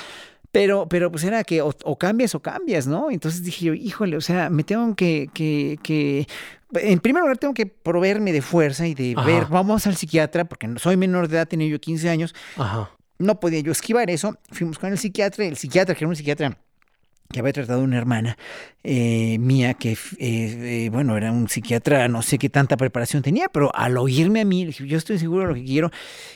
Pero, 0.54 0.88
pero 0.88 1.12
pues 1.12 1.24
era 1.24 1.44
que 1.44 1.64
o, 1.64 1.98
cambias 1.98 2.36
o 2.36 2.40
cambias, 2.40 2.86
¿no? 2.86 3.10
Entonces 3.10 3.44
dije 3.44 3.66
yo, 3.66 3.74
híjole, 3.74 4.16
o 4.16 4.22
sea, 4.22 4.52
me 4.52 4.64
tengo 4.64 4.96
que, 4.96 5.28
que, 5.34 5.80
que 5.82 6.28
en 6.76 7.00
primer 7.00 7.24
lugar 7.24 7.40
tengo 7.40 7.56
que 7.56 7.66
proveerme 7.66 8.32
de 8.32 8.44
fuerza 8.44 8.86
y 8.86 8.94
de 8.94 9.16
ver, 9.26 9.48
vamos 9.48 9.88
al 9.88 9.96
psiquiatra, 9.96 10.46
porque 10.46 10.72
soy 10.78 10.96
menor 10.96 11.28
de 11.28 11.38
edad, 11.38 11.48
tenía 11.48 11.68
yo 11.68 11.80
15 11.80 12.08
años. 12.08 12.36
Ajá. 12.56 12.92
No 13.18 13.40
podía 13.40 13.62
yo 13.62 13.72
esquivar 13.72 14.12
eso. 14.12 14.38
Fuimos 14.52 14.78
con 14.78 14.92
el 14.92 15.00
psiquiatra, 15.00 15.44
el 15.44 15.58
psiquiatra, 15.58 15.96
que 15.96 16.04
era 16.04 16.10
un 16.10 16.16
psiquiatra 16.16 16.56
que 17.34 17.42
había 17.42 17.52
tratado 17.52 17.82
una 17.82 17.98
hermana 17.98 18.38
eh, 18.86 19.38
mía 19.40 19.76
que, 19.76 19.94
eh, 19.94 19.98
eh, 20.20 20.90
bueno, 20.92 21.16
era 21.16 21.32
un 21.32 21.48
psiquiatra, 21.48 22.10
no 22.10 22.22
sé 22.22 22.38
qué 22.38 22.50
tanta 22.50 22.76
preparación 22.76 23.24
tenía, 23.24 23.48
pero 23.48 23.74
al 23.74 23.98
oírme 23.98 24.42
a 24.42 24.46
mí, 24.46 24.66
dije, 24.66 24.86
yo 24.86 24.98
estoy 24.98 25.18
seguro 25.18 25.44
de 25.44 25.48
lo 25.48 25.54
que 25.54 25.64
quiero. 25.64 25.90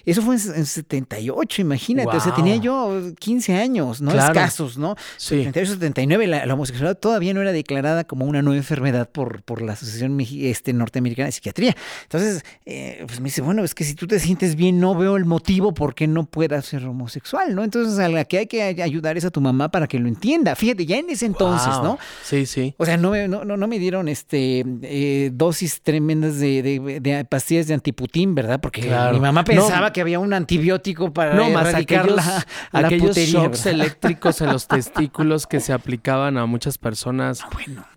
Eso 0.06 0.22
fue 0.22 0.36
en, 0.36 0.66
78, 0.66 1.62
imagínate, 1.62 2.16
o 2.16 2.20
sea, 2.22 2.34
tenía 2.34 2.56
yo 2.56 3.02
15 3.20 3.54
años, 3.56 4.02
¿no? 4.02 4.12
Escasos, 4.12 4.78
¿no? 4.78 4.96
Sí. 5.18 5.44
78, 5.44 5.74
79, 5.74 6.28
la, 6.28 6.54
homosexualidad 6.54 6.98
todavía 6.98 7.34
no 7.34 7.42
era 7.42 7.52
declarada 7.52 8.06
como 8.06 8.26
una 8.26 8.42
nueva 8.42 8.58
enfermedad 8.58 9.10
por, 9.10 9.44
por 9.44 9.62
la 9.62 9.74
Asociación 9.74 10.18
este, 10.22 10.72
Norteamericana 10.72 11.26
de 11.26 11.34
Psiquiatría. 11.34 11.76
Entonces, 12.04 12.46
pues 12.64 13.20
me 13.20 13.26
dice, 13.26 13.42
bueno, 13.42 13.66
es 13.66 13.76
que 13.76 13.84
si 13.84 13.94
tú 13.94 14.08
te 14.08 14.20
sientes 14.20 14.56
bien, 14.56 14.80
no 14.80 14.96
veo 14.96 15.18
el 15.18 15.26
motivo 15.26 15.74
por 15.74 15.96
qué 15.96 16.08
no 16.08 16.26
puedas 16.26 16.66
ser 16.66 16.86
homosexual, 16.86 17.54
¿no? 17.54 17.66
Entonces, 17.66 18.00
a 18.00 18.08
la 18.08 18.24
que 18.24 18.38
hay 18.38 18.48
que 18.48 18.64
ayudar 18.64 19.18
es 19.18 19.26
a 19.26 19.32
tu 19.32 19.42
mamá 19.42 19.70
para 19.70 19.86
que 19.88 20.00
lo 20.00 20.08
entienda. 20.08 20.56
Fíjate, 20.56 20.86
ya 20.88 20.98
en 20.98 21.10
ese 21.10 21.26
entonces, 21.26 21.74
¿no? 21.84 22.00
Sí. 22.24 22.46
Sí. 22.46 22.74
O 22.78 22.86
sea, 22.86 22.98
no 22.98 23.12
me, 23.12 23.28
no, 23.28 23.44
no, 23.44 23.68
me 23.68 23.78
dieron 23.78 24.08
este 24.08 24.64
eh, 24.82 25.30
dosis 25.34 25.82
tremendas 25.82 26.40
de, 26.40 27.26
pastillas 27.30 27.68
de 27.68 27.74
antiputín, 27.74 28.34
¿verdad? 28.36 28.60
Porque 28.60 28.82
mi 29.12 29.20
mamá 29.20 29.44
pensaba 29.44 29.92
que 29.94 30.02
había 30.02 30.20
un 30.20 30.34
antibiótico 30.34 31.14
para 31.14 31.36
no, 31.36 31.50
más 31.50 31.74
aquellos, 31.74 32.16
la, 32.16 32.46
aquellos 32.72 33.16
shocks 33.16 33.66
eléctricos 33.66 34.42
en 34.42 34.48
los 34.48 34.68
testículos 34.68 35.46
que 35.46 35.60
se 35.60 35.74
aplicaban 35.74 36.38
a 36.38 36.46
muchas 36.46 36.78
personas 36.78 37.42
ah, 37.44 37.50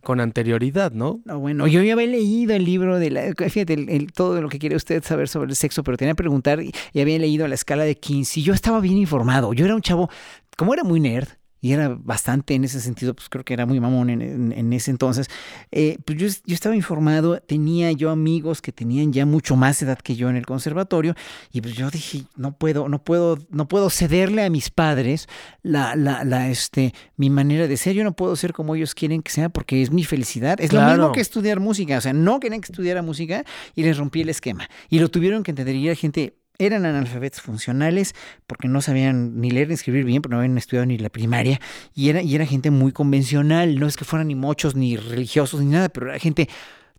con 0.02 0.20
anterioridad, 0.20 0.92
¿no? 0.92 1.20
No, 1.24 1.38
bueno, 1.38 1.66
yo 1.66 1.82
ya 1.82 1.92
había 1.92 2.06
leído 2.06 2.54
el 2.54 2.64
libro 2.64 2.98
de 2.98 3.10
la, 3.10 3.22
fíjate, 3.36 3.74
el, 3.74 4.12
todo 4.12 4.40
lo 4.42 4.48
que 4.48 4.58
quiere 4.58 4.76
usted 4.76 5.02
saber 5.04 5.28
sobre 5.28 5.50
el 5.50 5.56
sexo, 5.56 5.82
pero 5.82 5.96
tenía 5.96 6.12
que 6.12 6.16
preguntar 6.16 6.60
y, 6.60 6.72
había 7.00 7.18
leído 7.18 7.46
la 7.48 7.54
escala 7.54 7.84
de 7.84 7.96
Kinsey. 7.96 8.42
Yo 8.42 8.52
estaba 8.52 8.80
bien 8.80 8.98
informado. 8.98 9.52
Yo 9.52 9.64
era 9.64 9.74
un 9.74 9.80
chavo, 9.80 10.10
como 10.56 10.74
era 10.74 10.84
muy 10.84 11.00
nerd, 11.00 11.28
y 11.60 11.72
era 11.72 11.88
bastante 11.88 12.54
en 12.54 12.64
ese 12.64 12.80
sentido, 12.80 13.14
pues 13.14 13.28
creo 13.28 13.44
que 13.44 13.54
era 13.54 13.66
muy 13.66 13.80
mamón 13.80 14.10
en, 14.10 14.72
ese 14.72 14.90
entonces, 14.90 15.28
eh, 15.70 15.98
pues 16.04 16.18
yo, 16.18 16.26
yo, 16.44 16.54
estaba 16.54 16.74
informado, 16.74 17.40
tenía 17.40 17.92
yo 17.92 18.10
amigos 18.10 18.62
que 18.62 18.72
tenían 18.72 19.12
ya 19.12 19.26
mucho 19.26 19.56
más 19.56 19.80
edad 19.82 19.98
que 19.98 20.16
yo 20.16 20.30
en 20.30 20.36
el 20.36 20.46
conservatorio, 20.46 21.14
y 21.52 21.60
pues 21.60 21.74
yo 21.74 21.90
dije, 21.90 22.24
no 22.36 22.52
puedo, 22.52 22.88
no 22.88 23.02
puedo, 23.02 23.38
no 23.50 23.68
puedo 23.68 23.90
cederle 23.90 24.44
a 24.44 24.50
mis 24.50 24.70
padres 24.70 25.28
la, 25.62 25.96
la, 25.96 26.24
la, 26.24 26.48
este, 26.48 26.94
mi 27.16 27.30
manera 27.30 27.66
de 27.66 27.76
ser, 27.76 27.94
yo 27.94 28.04
no 28.04 28.12
puedo 28.12 28.36
ser 28.36 28.52
como 28.52 28.74
ellos 28.74 28.94
quieren 28.94 29.22
que 29.22 29.30
sea 29.30 29.48
porque 29.48 29.82
es 29.82 29.90
mi 29.90 30.04
felicidad, 30.04 30.60
es 30.60 30.72
lo 30.72 30.82
mismo 30.82 31.12
que 31.12 31.20
estudiar 31.20 31.60
música, 31.60 31.98
o 31.98 32.00
sea, 32.00 32.12
no 32.12 32.40
querían 32.40 32.60
que 32.60 32.72
estudiara 32.72 33.02
música 33.02 33.44
y 33.74 33.82
les 33.82 33.98
rompí 33.98 34.22
el 34.22 34.28
esquema, 34.28 34.68
y 34.88 34.98
lo 34.98 35.08
tuvieron 35.08 35.42
que 35.42 35.50
entender, 35.50 35.76
y 35.76 35.86
era 35.86 35.94
gente 35.94 36.39
eran 36.60 36.84
analfabetos 36.84 37.40
funcionales 37.40 38.14
porque 38.46 38.68
no 38.68 38.80
sabían 38.82 39.40
ni 39.40 39.50
leer 39.50 39.68
ni 39.68 39.74
escribir 39.74 40.04
bien, 40.04 40.22
porque 40.22 40.34
no 40.34 40.38
habían 40.38 40.58
estudiado 40.58 40.86
ni 40.86 40.98
la 40.98 41.08
primaria, 41.08 41.60
y 41.94 42.10
era, 42.10 42.22
y 42.22 42.34
era 42.34 42.46
gente 42.46 42.70
muy 42.70 42.92
convencional, 42.92 43.78
no 43.80 43.86
es 43.86 43.96
que 43.96 44.04
fueran 44.04 44.28
ni 44.28 44.34
mochos, 44.34 44.74
ni 44.74 44.96
religiosos, 44.96 45.60
ni 45.60 45.70
nada, 45.70 45.88
pero 45.88 46.10
era 46.10 46.18
gente 46.18 46.48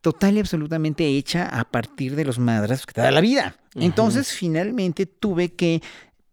total 0.02 0.36
y 0.36 0.40
absolutamente 0.40 1.06
hecha 1.06 1.48
a 1.48 1.64
partir 1.64 2.16
de 2.16 2.26
los 2.26 2.40
madras 2.40 2.86
que 2.86 2.94
te 2.94 3.02
da 3.02 3.12
la 3.12 3.22
vida. 3.22 3.56
Entonces, 3.76 4.34
finalmente 4.34 5.06
tuve 5.06 5.54
que 5.54 5.82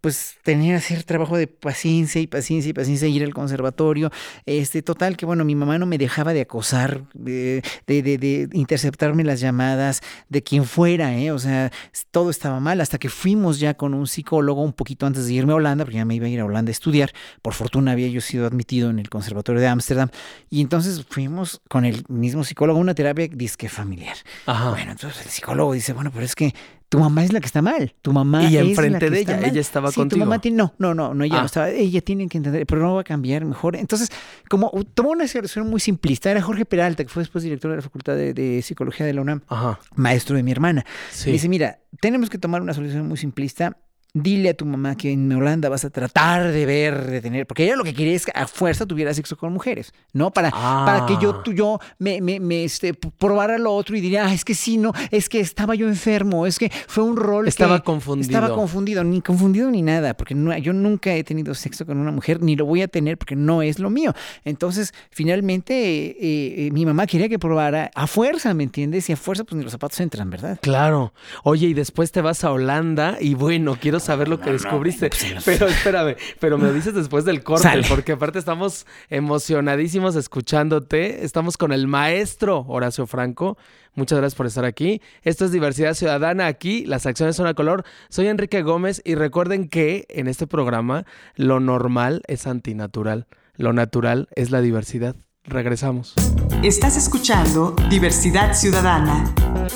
pues 0.01 0.37
tenía 0.43 0.73
que 0.73 0.77
hacer 0.77 1.03
trabajo 1.05 1.37
de 1.37 1.47
paciencia 1.47 2.21
y 2.21 2.27
paciencia 2.27 2.71
y 2.71 2.73
paciencia, 2.73 3.09
ir 3.09 3.25
al 3.25 3.35
conservatorio. 3.35 4.11
Este, 4.47 4.83
total, 4.83 5.17
que 5.17 5.27
bueno, 5.27 5.45
mi 5.45 5.55
mamá 5.55 5.79
no 5.79 5.87
me 5.87 5.99
dejaba 5.99 6.33
de 6.33 6.43
acosar, 6.43 7.05
de, 7.15 7.63
de, 7.87 8.03
de, 8.03 8.49
interceptarme 8.53 9.25
las 9.25 9.41
llamadas, 9.41 10.01
de 10.29 10.43
quien 10.43 10.65
fuera, 10.65 11.17
¿eh? 11.17 11.33
O 11.33 11.39
sea, 11.39 11.73
todo 12.11 12.31
estaba 12.31 12.61
mal, 12.61 12.81
hasta 12.81 12.99
que 12.99 13.09
fuimos 13.09 13.59
ya 13.59 13.75
con 13.75 13.95
un 13.95 14.07
psicólogo 14.07 14.63
un 14.63 14.73
poquito 14.73 15.07
antes 15.07 15.27
de 15.27 15.33
irme 15.33 15.53
a 15.53 15.57
Holanda, 15.57 15.85
porque 15.85 15.99
ya 15.99 16.05
me 16.05 16.15
iba 16.15 16.27
a 16.27 16.31
ir 16.31 16.41
a 16.41 16.45
Holanda 16.45 16.71
a 16.71 16.73
estudiar. 16.73 17.13
Por 17.43 17.55
fortuna 17.55 17.93
había 17.93 18.09
yo 18.09 18.21
sido 18.21 18.47
admitido 18.47 18.91
en 18.91 18.99
el 18.99 19.09
conservatorio 19.09 19.61
de 19.61 19.67
Ámsterdam. 19.67 20.11
Y 20.51 20.61
entonces 20.61 21.05
fuimos 21.09 21.61
con 21.69 21.85
el 21.85 22.05
mismo 22.09 22.45
psicólogo 22.45 22.79
a 22.79 22.83
una 22.83 22.95
terapia 22.95 23.29
disque 23.31 23.69
familiar. 23.69 24.17
Bueno, 24.47 24.93
entonces 24.93 25.27
el 25.27 25.31
psicólogo 25.31 25.73
dice, 25.73 25.93
bueno, 25.93 26.11
pero 26.13 26.25
es 26.25 26.35
que 26.35 26.55
tu 26.89 26.99
mamá 26.99 27.23
es 27.25 27.33
la 27.33 27.41
que 27.41 27.47
está 27.47 27.61
mal. 27.63 27.95
Tu 28.03 28.13
mamá 28.13 28.45
y 28.45 28.57
es 28.57 28.63
enfrente 28.63 28.93
la 28.93 28.99
que 28.99 29.11
de 29.11 29.21
está 29.21 29.33
ella, 29.33 29.41
mal. 29.43 29.51
ella 29.51 29.61
estaba 29.61 29.91
sí, 29.91 29.97
contigo. 29.97 30.17
Tu 30.19 30.27
mamá 30.27 30.41
tiene, 30.41 30.57
no, 30.57 30.75
no, 30.79 30.95
no, 30.95 31.13
no, 31.15 31.25
ella 31.25 31.37
Ah. 31.37 31.41
no 31.41 31.47
estaba. 31.47 31.69
Ella 31.71 32.01
tiene 32.01 32.29
que 32.29 32.39
entender, 32.39 32.65
pero 32.67 32.81
no 32.81 32.95
va 32.95 33.03
a 33.03 33.05
cambiar 33.05 33.45
mejor. 33.45 33.77
Entonces, 33.77 34.11
como 34.49 34.71
tomó 34.95 35.11
una 35.11 35.29
solución 35.29 35.69
muy 35.69 35.81
simplista, 35.81 36.31
era 36.31 36.41
Jorge 36.41 36.65
Peralta, 36.65 37.05
que 37.05 37.11
fue 37.11 37.23
después 37.23 37.45
director 37.45 37.71
de 37.71 37.77
la 37.77 37.83
Facultad 37.83 38.15
de, 38.15 38.33
de 38.33 38.63
Psicología 38.63 39.05
de 39.07 39.13
la 39.13 39.21
UNAM, 39.21 39.43
Ajá. 39.49 39.79
maestro 39.97 40.37
de 40.37 40.43
mi 40.43 40.51
hermana. 40.51 40.85
Sí. 41.11 41.27
Me 41.27 41.33
dice, 41.33 41.49
mira, 41.49 41.79
tenemos 42.01 42.31
que 42.31 42.39
tomar 42.39 42.63
una 42.63 42.73
solución 42.75 43.07
muy 43.07 43.17
simplista. 43.19 43.77
Dile 44.15 44.49
a 44.49 44.55
tu 44.55 44.65
mamá 44.65 44.97
que 44.97 45.13
en 45.13 45.31
Holanda 45.31 45.69
vas 45.69 45.85
a 45.85 45.91
tratar 45.91 46.51
de 46.51 46.65
ver, 46.67 47.07
de 47.11 47.21
tener, 47.21 47.47
porque 47.47 47.65
ella 47.65 47.77
lo 47.77 47.85
que 47.85 47.93
quería 47.95 48.15
es 48.17 48.25
que 48.25 48.33
a 48.35 48.47
fuerza 48.47 48.87
tuviera 48.87 49.13
sexo 49.13 49.37
con 49.37 49.53
mujeres, 49.53 49.93
¿no? 50.15 50.31
Para, 50.33 50.51
Ah. 50.53 50.83
para 50.87 51.07
que 51.07 51.19
yo, 51.23 51.37
tú, 51.37 51.53
yo 51.53 51.79
me, 51.99 52.21
me, 52.23 52.41
me, 52.41 52.65
este, 52.65 52.95
probara 52.95 53.59
lo 53.59 53.73
otro 53.75 53.97
y 53.97 54.01
diría, 54.01 54.27
ah, 54.27 54.33
es 54.33 54.45
que 54.47 54.55
sí, 54.55 54.79
no, 54.79 54.93
es 55.11 55.29
que 55.29 55.41
estaba 55.41 55.75
yo 55.75 55.87
enfermo, 55.89 56.47
es 56.47 56.59
que 56.59 56.71
fue 56.89 57.05
un 57.05 57.17
rol 57.17 57.45
que- 57.45 57.51
Estaba 57.51 57.81
confundido. 57.85 58.31
Estaba 58.31 58.55
confundido, 58.55 59.05
ni 59.05 59.21
confundido 59.21 59.71
ni 59.71 59.83
nada, 59.83 60.15
porque 60.15 60.35
no- 60.35 60.57
yo 60.57 60.73
nunca 60.73 61.13
he 61.15 61.23
tenido 61.23 61.55
sexo 61.55 61.85
con 61.85 61.99
una 61.99 62.11
mujer, 62.11 62.43
ni 62.43 62.57
lo 62.57 62.65
voy 62.65 62.81
a 62.83 62.89
tener 62.89 63.19
porque 63.19 63.37
no 63.37 63.61
es 63.61 63.79
lo 63.79 63.91
mío. 63.91 64.15
Entonces, 64.45 64.95
finalmente, 65.11 65.75
eh, 65.75 66.67
eh, 66.67 66.71
mi 66.73 66.87
mamá 66.87 67.07
quería 67.07 67.29
que 67.29 67.39
probara 67.39 67.91
a 67.95 68.07
fuerza, 68.07 68.55
¿me 68.55 68.65
entiendes? 68.65 69.09
Y 69.11 69.13
a 69.13 69.17
fuerza, 69.17 69.45
pues 69.45 69.59
ni 69.59 69.63
los 69.63 69.73
zapatos 69.73 70.01
entran, 70.01 70.31
¿verdad? 70.31 70.59
Claro. 70.63 71.13
Oye, 71.45 71.67
y 71.69 71.75
después 71.75 72.11
te 72.11 72.23
vas 72.23 72.43
a 72.45 72.51
Holanda 72.53 73.19
y 73.21 73.35
bueno, 73.35 73.77
quiero 73.79 73.98
saber 74.01 74.29
lo 74.29 74.41
que 74.41 74.53
descubriste. 74.53 75.11
pero 75.45 75.67
espérame, 75.67 76.17
pero 76.41 76.59
me 76.59 76.67
lo 76.67 76.73
dices 76.73 76.95
después 76.95 77.25
del 77.25 77.43
corte, 77.43 77.63
Sale. 77.65 77.87
porque 77.89 78.13
aparte 78.13 78.39
estamos 78.39 78.87
emocionadísimos 79.09 80.17
escuchándote. 80.17 81.25
Estamos 81.25 81.57
con 81.57 81.73
el 81.73 81.87
maestro 81.87 82.65
Horacio 82.69 83.07
Franco. 83.07 83.59
Muchas 83.95 84.19
gracias 84.19 84.37
por 84.37 84.47
estar 84.47 84.65
aquí. 84.65 85.03
Esto 85.23 85.45
es 85.45 85.53
Diversidad 85.53 85.95
Ciudadana. 85.95 86.47
Aquí 86.47 86.85
las 86.87 87.07
acciones 87.07 87.37
son 87.37 87.47
a 87.47 87.55
color. 87.55 87.85
Soy 88.09 88.29
Enrique 88.29 88.63
Gómez 88.63 89.03
y 89.05 89.15
recuerden 89.17 89.69
que 89.69 90.07
en 90.09 90.29
este 90.29 90.47
programa 90.47 91.05
lo 91.35 91.59
normal 91.61 92.23
es 92.29 92.47
antinatural. 92.47 93.27
Lo 93.57 93.73
natural 93.73 94.29
es 94.37 94.51
la 94.51 94.61
diversidad. 94.61 95.17
Regresamos. 95.45 96.15
Estás 96.63 96.97
escuchando 96.97 97.75
Diversidad 97.89 98.55
Ciudadana. 98.55 99.33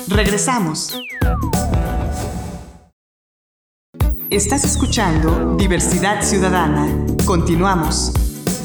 Regresamos. 0.07 0.97
Estás 4.33 4.63
escuchando 4.63 5.55
Diversidad 5.57 6.23
Ciudadana. 6.23 6.87
Continuamos. 7.23 8.11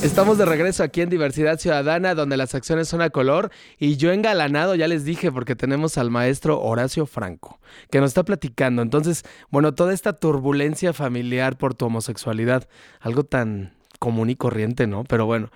Estamos 0.03 0.39
de 0.39 0.47
regreso 0.47 0.83
aquí 0.83 1.03
en 1.03 1.11
Diversidad 1.11 1.59
Ciudadana, 1.59 2.15
donde 2.15 2.39
las 2.39 2.55
acciones 2.55 2.89
son 2.89 3.03
a 3.03 3.11
color. 3.11 3.51
Y 3.79 3.99
yo 3.99 4.11
engalanado, 4.11 4.77
ya 4.77 4.89
les 4.89 5.05
dije, 5.05 5.31
porque 5.31 5.57
tenemos 5.57 5.99
al 5.99 6.11
maestro 6.11 6.59
Horacio 6.59 7.05
Franco, 7.05 7.61
que 7.91 8.01
nos 8.01 8.13
está 8.13 8.25
platicando. 8.25 8.81
Entonces, 8.81 9.25
bueno, 9.51 9.75
toda 9.75 9.93
esta 9.93 10.15
turbulencia 10.15 10.95
familiar 10.95 11.59
por 11.59 11.75
tu 11.75 11.85
homosexualidad, 11.85 12.67
algo 12.99 13.25
tan 13.25 13.75
común 13.99 14.31
y 14.31 14.37
corriente, 14.37 14.87
¿no? 14.87 15.05
Pero 15.05 15.27
bueno, 15.27 15.51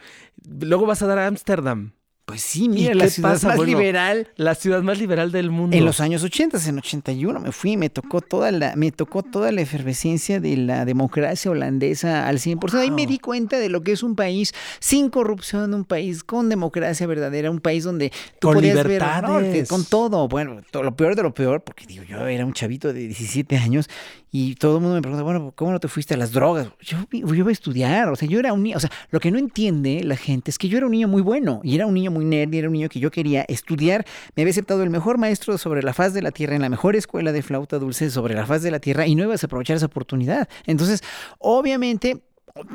luego 0.45 0.85
vas 0.85 1.01
a 1.01 1.07
dar 1.07 1.21
a 1.21 1.27
Ámsterdam, 1.27 1.93
Pues 2.33 2.41
sí, 2.41 2.65
¿Y 2.65 2.69
mira, 2.71 2.95
la 2.95 3.09
ciudad 3.11 3.33
pasa? 3.33 3.49
más 3.49 3.57
Bueno, 3.59 3.77
liberal. 3.79 4.29
la 4.37 4.55
ciudad 4.55 4.81
más 4.83 4.99
liberal 4.99 5.33
del 5.33 5.51
mundo. 5.51 5.77
En 5.77 5.85
los 5.85 6.01
años 6.01 6.23
80, 6.25 6.59
en 6.67 6.79
81 6.79 7.39
me 7.41 7.53
fui, 7.53 7.77
me 7.77 7.91
tocó 7.91 8.23
toda 8.23 8.51
la, 8.51 8.75
me 8.75 8.91
tocó 8.91 9.23
toda 9.23 9.53
la 9.53 9.61
efervescencia 9.61 10.41
de 10.41 10.57
la 10.57 10.87
democracia 10.87 11.51
holandesa 11.51 12.27
al 12.27 12.39
100%. 12.39 12.79
Ahí 12.81 12.91
me 12.91 13.03
Wow. 13.03 13.07
di 13.11 13.19
cuenta 13.19 13.59
de 13.59 13.69
lo 13.69 13.83
que 13.83 13.93
es 13.93 14.03
un 14.03 14.17
país 14.17 14.55
sin 14.81 15.11
corrupción, 15.11 15.75
un 15.75 15.85
país 15.85 16.25
con 16.25 16.49
democracia 16.49 17.07
verdadera, 17.07 17.51
un 17.51 17.61
país 17.61 17.85
donde 17.85 18.11
tú 18.39 18.49
Con 18.49 18.55
podías 18.55 18.77
ver 18.77 18.87
libertades. 18.87 19.53
que- 19.53 19.67
con 19.69 19.85
todo, 19.85 20.27
bueno, 20.27 20.63
lo 20.73 20.97
peor 20.97 21.15
de 21.17 21.23
lo 21.25 21.35
peor, 21.35 21.63
porque 21.63 21.85
digo, 21.87 22.03
yo 22.05 22.27
era 22.27 22.47
un 22.47 22.55
chavito 22.55 22.95
de 22.95 23.09
17 23.09 23.59
años 23.59 23.91
y 24.35 24.55
todo 24.55 24.77
el 24.77 24.81
mundo 24.83 24.95
me 24.97 25.03
pregunta, 25.03 25.23
bueno, 25.23 25.53
¿cómo 25.55 25.73
no 25.73 25.79
te 25.79 25.89
fuiste 25.89 26.15
a 26.15 26.17
las 26.17 26.33
drogas? 26.33 26.69
Yo, 26.81 26.97
iba 27.13 27.49
a 27.51 27.53
estudiar, 27.53 28.09
o 28.09 28.17
sea, 28.17 28.27
yo 28.27 28.39
era 28.39 28.55
un 28.55 28.63
niño, 28.63 28.79
o 28.79 28.81
sea, 28.81 28.91
lo 29.11 29.21
que 29.21 29.31
no 29.31 29.39
entiende 29.39 30.03
la 30.03 30.17
gente 30.17 30.51
es 30.51 30.57
que 30.57 30.69
yo 30.69 30.79
era 30.79 30.87
un 30.87 30.93
niño 30.93 31.07
muy 31.07 31.21
bueno 31.21 31.61
y 31.63 31.75
era 31.75 31.87
un 31.87 31.93
niño 31.93 32.11
muy 32.11 32.25
nerd 32.25 32.51
y 32.55 32.59
era 32.59 32.69
un 32.69 32.73
niño 32.73 32.89
que 32.89 32.99
yo 32.99 33.11
quería 33.11 33.43
estudiar. 33.43 34.07
Me 34.35 34.43
había 34.43 34.53
aceptado 34.53 34.83
el 34.83 34.89
mejor 34.91 35.19
maestro 35.19 35.59
sobre 35.59 35.83
la 35.83 35.93
faz 35.93 36.15
de 36.15 36.23
la 36.23 36.31
tierra 36.31 36.57
en 36.57 36.63
la 36.63 36.71
mejor 36.71 36.97
escuela 36.97 37.31
de 37.31 37.43
flauta 37.43 37.79
dulce 37.79 38.11
sobre 38.11 38.35
la 38.35 38.47
faz 38.47 38.63
de 38.63 38.71
la 38.71 38.81
tierra 38.81 39.07
y 39.07 39.15
no 39.15 39.23
ibas 39.25 39.45
a 39.45 39.47
aprovechar 39.47 39.77
esa 39.77 39.87
oportunidad. 39.87 40.49
Entonces, 40.65 41.03
obviamente, 41.39 42.23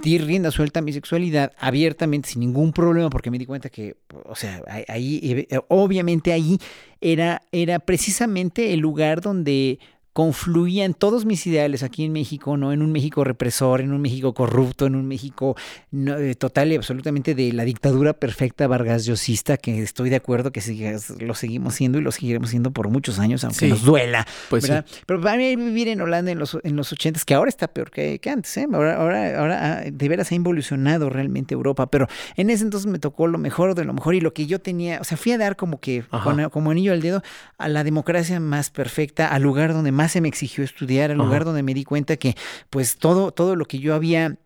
di 0.04 0.18
rienda 0.20 0.52
suelta 0.52 0.80
a 0.80 0.84
mi 0.84 0.94
sexualidad 0.94 1.52
abiertamente, 1.58 2.30
sin 2.30 2.42
ningún 2.42 2.72
problema, 2.72 3.10
porque 3.10 3.32
me 3.32 3.38
di 3.40 3.46
cuenta 3.46 3.70
que, 3.70 3.96
o 4.26 4.36
sea, 4.36 4.62
ahí- 4.68 4.86
ahí, 4.88 5.20
eh, 5.50 5.60
obviamente 5.70 6.34
ahí 6.34 6.60
era, 7.02 7.42
era 7.52 7.80
precisamente 7.80 8.74
el 8.74 8.80
lugar 8.80 9.22
donde 9.22 9.80
confluían 10.22 10.96
todos 10.96 11.26
mis 11.26 11.46
ideales 11.46 11.84
aquí 11.84 12.04
en 12.04 12.12
México, 12.12 12.58
¿no? 12.58 12.74
En 12.74 12.82
un 12.82 12.92
México 12.92 13.24
represor, 13.24 13.82
en 13.82 13.94
un 13.94 14.02
México 14.02 14.34
corrupto, 14.34 14.88
en 14.88 14.96
un 14.96 15.08
México 15.08 15.56
no, 15.92 16.18
eh, 16.18 16.34
total 16.34 16.72
y 16.72 16.76
absolutamente 16.76 17.36
de 17.36 17.54
la 17.54 17.64
dictadura 17.66 18.14
perfecta 18.14 18.66
Vargas 18.66 19.06
Llosista, 19.06 19.58
que 19.58 19.84
estoy 19.84 20.10
de 20.10 20.16
acuerdo 20.16 20.52
que 20.52 20.60
sigue- 20.60 20.98
lo 21.20 21.36
seguimos 21.36 21.76
siendo 21.76 22.00
y 22.00 22.02
lo 22.02 22.12
seguiremos 22.12 22.50
siendo 22.50 22.72
por 22.72 22.90
muchos 22.90 23.20
años, 23.20 23.44
aunque 23.44 23.60
Sí. 23.60 23.68
nos 23.70 23.84
duela. 23.84 24.26
Pues. 24.50 24.68
Pero 25.06 25.22
para 25.22 25.38
mí 25.38 25.56
vivir 25.56 25.88
en 25.88 26.02
Holanda 26.02 26.32
en 26.32 26.40
los, 26.40 26.58
en 26.64 26.76
los 26.76 26.92
80 26.92 27.22
que 27.24 27.36
ahora 27.36 27.50
está 27.50 27.68
peor 27.68 27.92
que, 27.92 28.18
que 28.18 28.32
antes, 28.32 28.58
¿eh? 28.58 28.68
Ahora, 28.74 28.96
ahora, 28.96 29.40
ahora 29.40 29.78
ah, 29.78 29.84
de 29.92 30.10
veras 30.10 30.32
ha 30.32 30.36
involucionado 30.36 31.12
realmente 31.12 31.54
Europa, 31.54 31.92
pero 31.92 32.08
en 32.36 32.50
ese 32.50 32.64
entonces 32.64 32.90
me 32.90 32.98
tocó 32.98 33.28
lo 33.28 33.38
mejor 33.38 33.76
de 33.76 33.86
lo 33.86 33.94
mejor 33.94 34.16
y 34.16 34.22
lo 34.22 34.34
que 34.34 34.48
yo 34.48 34.58
tenía, 34.60 35.00
o 35.00 35.04
sea, 35.04 35.16
fui 35.16 35.32
a 35.34 35.38
dar 35.38 35.56
como 35.56 35.80
que, 35.80 36.04
con- 36.24 36.50
como 36.50 36.72
anillo 36.72 36.92
al 36.92 37.02
dedo, 37.02 37.22
a 37.60 37.68
la 37.70 37.84
democracia 37.84 38.40
más 38.40 38.72
perfecta, 38.72 39.28
al 39.28 39.44
lugar 39.44 39.74
donde 39.74 39.92
más 39.92 40.07
se 40.08 40.22
me 40.22 40.28
exigió 40.28 40.64
estudiar, 40.64 41.12
Ajá. 41.12 41.18
lugar 41.18 41.46
donde 41.46 41.64
me 41.64 41.74
di 41.74 41.84
cuenta 41.84 42.18
que 42.18 42.36
pues 42.70 42.98
todo, 42.98 43.32
todo 43.32 43.56
lo 43.56 43.66
que 43.66 43.80
yo 43.80 43.94
había 43.96 44.38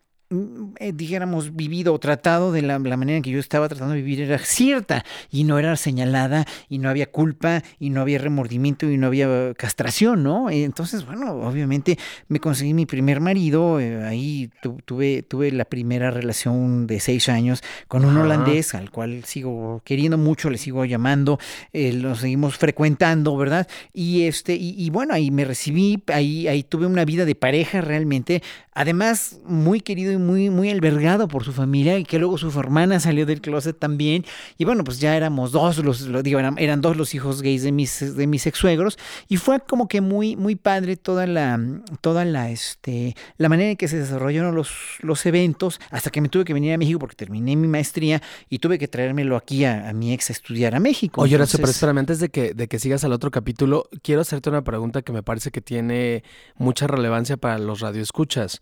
eh, 0.80 0.94
dijéramos, 0.94 1.56
vivido 1.56 1.94
o 1.94 2.00
tratado 2.00 2.52
de 2.52 2.62
la, 2.62 2.80
la 2.80 2.98
manera 2.98 3.18
en 3.18 3.24
que 3.24 3.32
yo 3.32 3.40
estaba 3.40 3.68
tratando 3.68 3.94
de 3.94 4.02
vivir 4.02 4.22
era 4.22 4.38
cierta 4.40 5.04
y 5.30 5.44
no 5.44 5.60
era 5.60 5.76
señalada 5.76 6.46
y 6.70 6.78
no 6.78 6.90
había 6.90 7.06
culpa 7.12 7.64
y 7.80 7.90
no 7.90 8.02
había 8.02 8.18
remordimiento 8.20 8.90
y 8.90 8.98
no 8.98 9.08
había 9.08 9.54
castración, 9.56 10.24
¿no? 10.24 10.50
Eh, 10.50 10.64
Entonces, 10.64 11.06
bueno, 11.06 11.34
obviamente 11.34 11.98
me 12.30 12.40
conseguí 12.40 12.74
mi 12.74 12.86
primer 12.86 13.20
marido, 13.20 13.80
eh, 13.80 14.04
ahí 14.06 14.50
tu- 14.62 14.80
tuve, 14.86 15.24
tuve 15.24 15.52
la 15.52 15.66
primera 15.66 16.12
relación 16.12 16.88
de 16.88 17.00
seis 17.00 17.28
años 17.30 17.62
con 17.88 18.06
un 18.06 18.18
holandés 18.18 18.74
al 18.74 18.90
cual 18.92 19.24
sigo 19.26 19.82
queriendo 19.84 20.18
mucho, 20.18 20.50
le 20.50 20.58
sigo 20.58 20.86
llamando, 20.86 21.40
eh, 21.74 21.94
lo 21.94 22.16
seguimos 22.16 22.58
frecuentando, 22.58 23.36
¿verdad? 23.38 23.68
Y 23.94 24.24
este, 24.24 24.56
y, 24.56 24.76
y 24.78 24.90
bueno, 24.90 25.14
ahí 25.14 25.32
me 25.32 25.46
recibí, 25.46 26.04
ahí, 26.08 26.48
ahí 26.48 26.64
tuve 26.64 26.86
una 26.86 27.06
vida 27.06 27.26
de 27.26 27.36
pareja 27.36 27.82
realmente, 27.82 28.42
además 28.74 29.38
muy 29.46 29.82
querido 29.82 30.12
y 30.12 30.18
muy, 30.18 30.50
muy 30.50 30.70
albergado 30.70 31.28
por 31.28 31.44
su 31.44 31.52
familia, 31.52 31.98
y 31.98 32.04
que 32.06 32.20
luego 32.20 32.38
su 32.38 32.48
hermana 32.60 33.00
salió 33.00 33.26
del 33.26 33.42
closet 33.42 33.78
también, 33.78 34.26
y 34.58 34.66
bueno, 34.66 34.84
pues 34.84 35.00
ya 35.00 35.16
éramos 35.18 35.52
dos, 35.52 35.78
los, 35.80 36.02
lo 36.02 36.24
digo, 36.24 36.40
eran, 36.40 36.58
eran 36.58 36.82
dos 36.82 36.96
los 36.96 37.14
hijos 37.14 37.42
gays 37.42 37.64
de 37.64 37.72
mis, 37.72 38.16
de 38.16 38.28
mis 38.28 38.48
ex 38.48 38.58
suegros, 38.58 38.98
y 39.28 39.38
fue 39.38 39.60
como 39.60 39.88
que 39.88 40.02
muy, 40.02 40.36
muy 40.36 40.56
padre 40.56 40.96
toda 40.96 41.28
la, 41.28 41.60
toda 42.02 42.24
la, 42.26 42.50
este, 42.50 43.16
la 43.38 43.50
manera 43.50 43.72
en 43.72 43.78
que 43.78 43.88
se 43.88 43.98
desarrollaron 43.98 44.56
los, 44.56 44.72
los 45.02 45.26
eventos, 45.26 45.80
hasta 45.90 46.10
que 46.10 46.22
me 46.22 46.30
tuve 46.30 46.46
que 46.46 46.54
venir 46.54 46.74
a 46.74 46.78
México 46.78 47.00
porque 47.00 47.16
terminé 47.16 47.56
mi 47.56 47.68
maestría 47.68 48.22
y 48.50 48.60
tuve 48.60 48.80
que 48.80 48.88
traérmelo 48.88 49.36
aquí 49.36 49.66
a, 49.66 49.90
a 49.90 49.94
mi 49.94 50.14
ex 50.14 50.30
a 50.30 50.34
estudiar 50.34 50.76
a 50.76 50.80
México. 50.80 51.22
Oye, 51.22 51.36
Horacio, 51.36 51.58
pero 51.58 51.64
Entonces- 51.64 51.76
espérame, 51.76 51.98
antes 52.00 52.20
de 52.20 52.30
que, 52.30 52.54
de 52.54 52.68
que 52.68 52.80
sigas 52.80 53.04
al 53.04 53.12
otro 53.12 53.32
capítulo, 53.32 53.90
quiero 54.02 54.22
hacerte 54.22 54.50
una 54.50 54.64
pregunta 54.64 55.02
que 55.02 55.12
me 55.12 55.24
parece 55.24 55.52
que 55.52 55.62
tiene 55.62 56.24
mucha 56.56 56.88
relevancia 56.88 57.38
para 57.38 57.58
los 57.58 57.82
radioescuchas. 57.82 58.61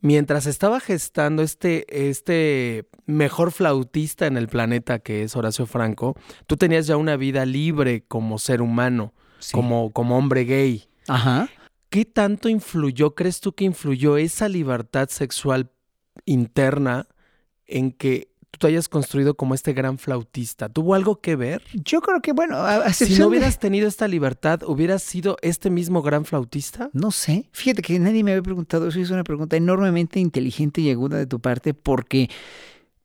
Mientras 0.00 0.46
estaba 0.46 0.80
gestando 0.80 1.42
este, 1.42 2.08
este 2.08 2.88
mejor 3.06 3.52
flautista 3.52 4.26
en 4.26 4.36
el 4.36 4.48
planeta 4.48 4.98
que 4.98 5.22
es 5.22 5.36
Horacio 5.36 5.64
Franco, 5.66 6.16
tú 6.48 6.56
tenías 6.56 6.88
ya 6.88 6.96
una 6.96 7.16
vida 7.16 7.46
libre 7.46 8.02
como 8.08 8.38
ser 8.38 8.62
humano, 8.62 9.14
Sí. 9.38 9.52
como, 9.52 9.92
como 9.92 10.16
hombre 10.18 10.44
gay. 10.44 10.88
Ajá. 11.08 11.48
¿Qué 11.88 12.04
tanto 12.04 12.48
influyó, 12.48 13.14
crees 13.14 13.40
tú 13.40 13.52
que 13.52 13.64
influyó 13.64 14.16
esa 14.16 14.48
libertad 14.48 15.08
sexual 15.08 15.70
interna 16.24 17.06
en 17.66 17.92
que 17.92 18.31
tú 18.58 18.66
hayas 18.66 18.88
construido 18.88 19.34
como 19.34 19.54
este 19.54 19.72
gran 19.72 19.98
flautista? 19.98 20.68
¿Tuvo 20.68 20.94
algo 20.94 21.20
que 21.20 21.36
ver? 21.36 21.62
Yo 21.72 22.00
creo 22.00 22.20
que, 22.20 22.32
bueno, 22.32 22.56
a, 22.56 22.92
si 22.92 23.18
no 23.18 23.28
hubieras 23.28 23.58
tenido 23.58 23.88
esta 23.88 24.08
libertad, 24.08 24.62
¿hubieras 24.64 25.02
sido 25.02 25.36
este 25.42 25.70
mismo 25.70 26.02
gran 26.02 26.24
flautista? 26.24 26.90
No 26.92 27.10
sé. 27.10 27.46
Fíjate 27.52 27.82
que 27.82 27.98
nadie 27.98 28.22
me 28.22 28.32
había 28.32 28.42
preguntado 28.42 28.88
eso. 28.88 29.00
Es 29.00 29.10
una 29.10 29.24
pregunta 29.24 29.56
enormemente 29.56 30.20
inteligente 30.20 30.80
y 30.80 30.90
aguda 30.90 31.18
de 31.18 31.26
tu 31.26 31.40
parte 31.40 31.74
porque 31.74 32.30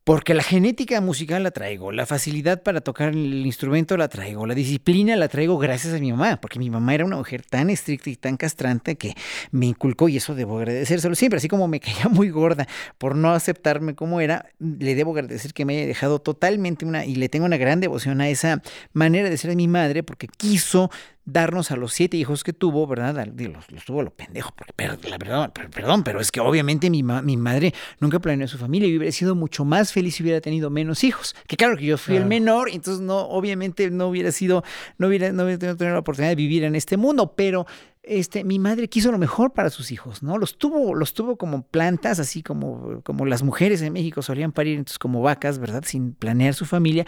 porque 0.08 0.34
la 0.34 0.42
genética 0.42 1.02
musical 1.02 1.44
la 1.44 1.52
traigo, 1.52 1.92
la 1.92 2.06
facilidad 2.06 2.64
para 2.64 2.80
tocar 2.80 3.10
el 3.10 3.46
instrumento 3.46 3.98
la 3.98 4.08
traigo, 4.08 4.46
la 4.46 4.56
disciplina 4.56 5.18
la 5.18 5.28
traigo 5.28 5.58
gracias 5.58 5.94
a 5.94 6.00
mi 6.00 6.12
mamá, 6.12 6.40
porque 6.40 6.60
mi 6.60 6.70
mamá 6.70 6.96
era 6.96 7.04
una 7.04 7.18
mujer 7.18 7.44
tan 7.44 7.70
estricta 7.70 8.10
y 8.10 8.16
tan 8.16 8.38
castrante 8.38 8.96
que 8.96 9.16
me 9.52 9.66
inculcó, 9.66 10.08
y 10.08 10.16
eso 10.16 10.34
debo 10.34 10.60
agradecérselo 10.60 11.14
siempre, 11.14 11.40
así 11.40 11.50
como 11.50 11.68
me 11.68 11.82
caía 11.82 12.08
muy 12.10 12.30
gorda 12.30 12.70
por 12.98 13.18
no 13.18 13.34
aceptarme 13.34 13.96
como 13.96 14.22
era, 14.22 14.46
le 14.60 14.96
debo 14.96 15.12
agradecer 15.12 15.54
que 15.54 15.66
me 15.66 15.76
haya 15.76 15.88
dejado 15.88 16.20
totalmente 16.20 16.86
una, 16.86 17.04
y 17.04 17.16
le 17.16 17.28
tengo 17.28 17.46
una 17.46 17.58
gran 17.58 17.82
devoción 17.82 18.22
a 18.22 18.30
esa 18.30 18.62
manera 18.94 19.30
de 19.30 19.36
ser 19.36 19.50
de 19.50 19.58
mi 19.58 19.68
madre, 19.68 20.04
porque 20.04 20.30
quiso 20.30 20.90
darnos 21.28 21.72
a 21.72 21.76
los 21.76 21.94
siete 21.94 22.16
hijos 22.16 22.44
que 22.44 22.54
tuvo, 22.54 22.88
¿verdad? 22.88 23.28
Los, 23.36 23.70
los 23.70 23.86
tuvo 23.86 24.02
lo 24.02 24.12
pendejo, 24.12 24.54
porque, 24.56 24.74
la 25.10 25.18
verdad, 25.18 25.52
perdón, 25.52 26.04
pero 26.04 26.22
es 26.22 26.32
que 26.32 26.40
obviamente 26.40 26.90
mi, 26.90 27.04
mi 27.04 27.36
madre 27.36 27.74
nunca 28.00 28.20
planeó 28.20 28.48
su 28.48 28.58
familia 28.58 28.88
y 28.88 28.98
hubiera 28.98 29.12
sido 29.12 29.36
mucho 29.36 29.66
más 29.66 29.92
feliz 29.92 30.16
si 30.16 30.24
hubiera 30.24 30.40
tenido 30.40 30.70
menos 30.70 31.04
hijos. 31.04 31.36
Que 31.46 31.58
claro 31.58 31.76
que 31.76 31.86
yo 31.86 31.98
fui 31.98 32.16
el 32.16 32.26
menor, 32.26 32.70
entonces 32.70 33.02
no, 33.02 33.20
obviamente 33.28 33.92
no 33.92 34.08
hubiera 34.08 34.32
sido, 34.32 34.64
no 34.98 35.08
hubiera, 35.08 35.34
no 35.34 35.44
hubiera 35.44 35.60
tenido 35.60 35.94
la 35.94 36.00
oportunidad 36.00 36.32
de 36.32 36.36
vivir 36.36 36.64
en 36.64 36.76
este 36.76 36.96
mundo, 36.96 37.36
pero 37.36 37.68
este, 38.08 38.46
mi 38.46 38.58
madre 38.58 38.88
quiso 38.88 39.12
lo 39.12 39.18
mejor 39.18 39.52
para 39.52 39.70
sus 39.70 39.92
hijos, 39.92 40.24
¿no? 40.24 40.38
Los 40.38 40.58
tuvo, 40.58 40.96
los 40.96 41.14
tuvo 41.14 41.38
como 41.38 41.64
plantas, 41.64 42.20
así 42.20 42.42
como, 42.42 43.02
como 43.04 43.26
las 43.26 43.44
mujeres 43.44 43.82
en 43.82 43.92
México 43.92 44.22
solían 44.22 44.54
parir, 44.54 44.78
entonces 44.78 44.98
como 44.98 45.22
vacas, 45.22 45.60
¿verdad? 45.60 45.84
Sin 45.86 46.14
planear 46.14 46.54
su 46.54 46.66
familia. 46.66 47.06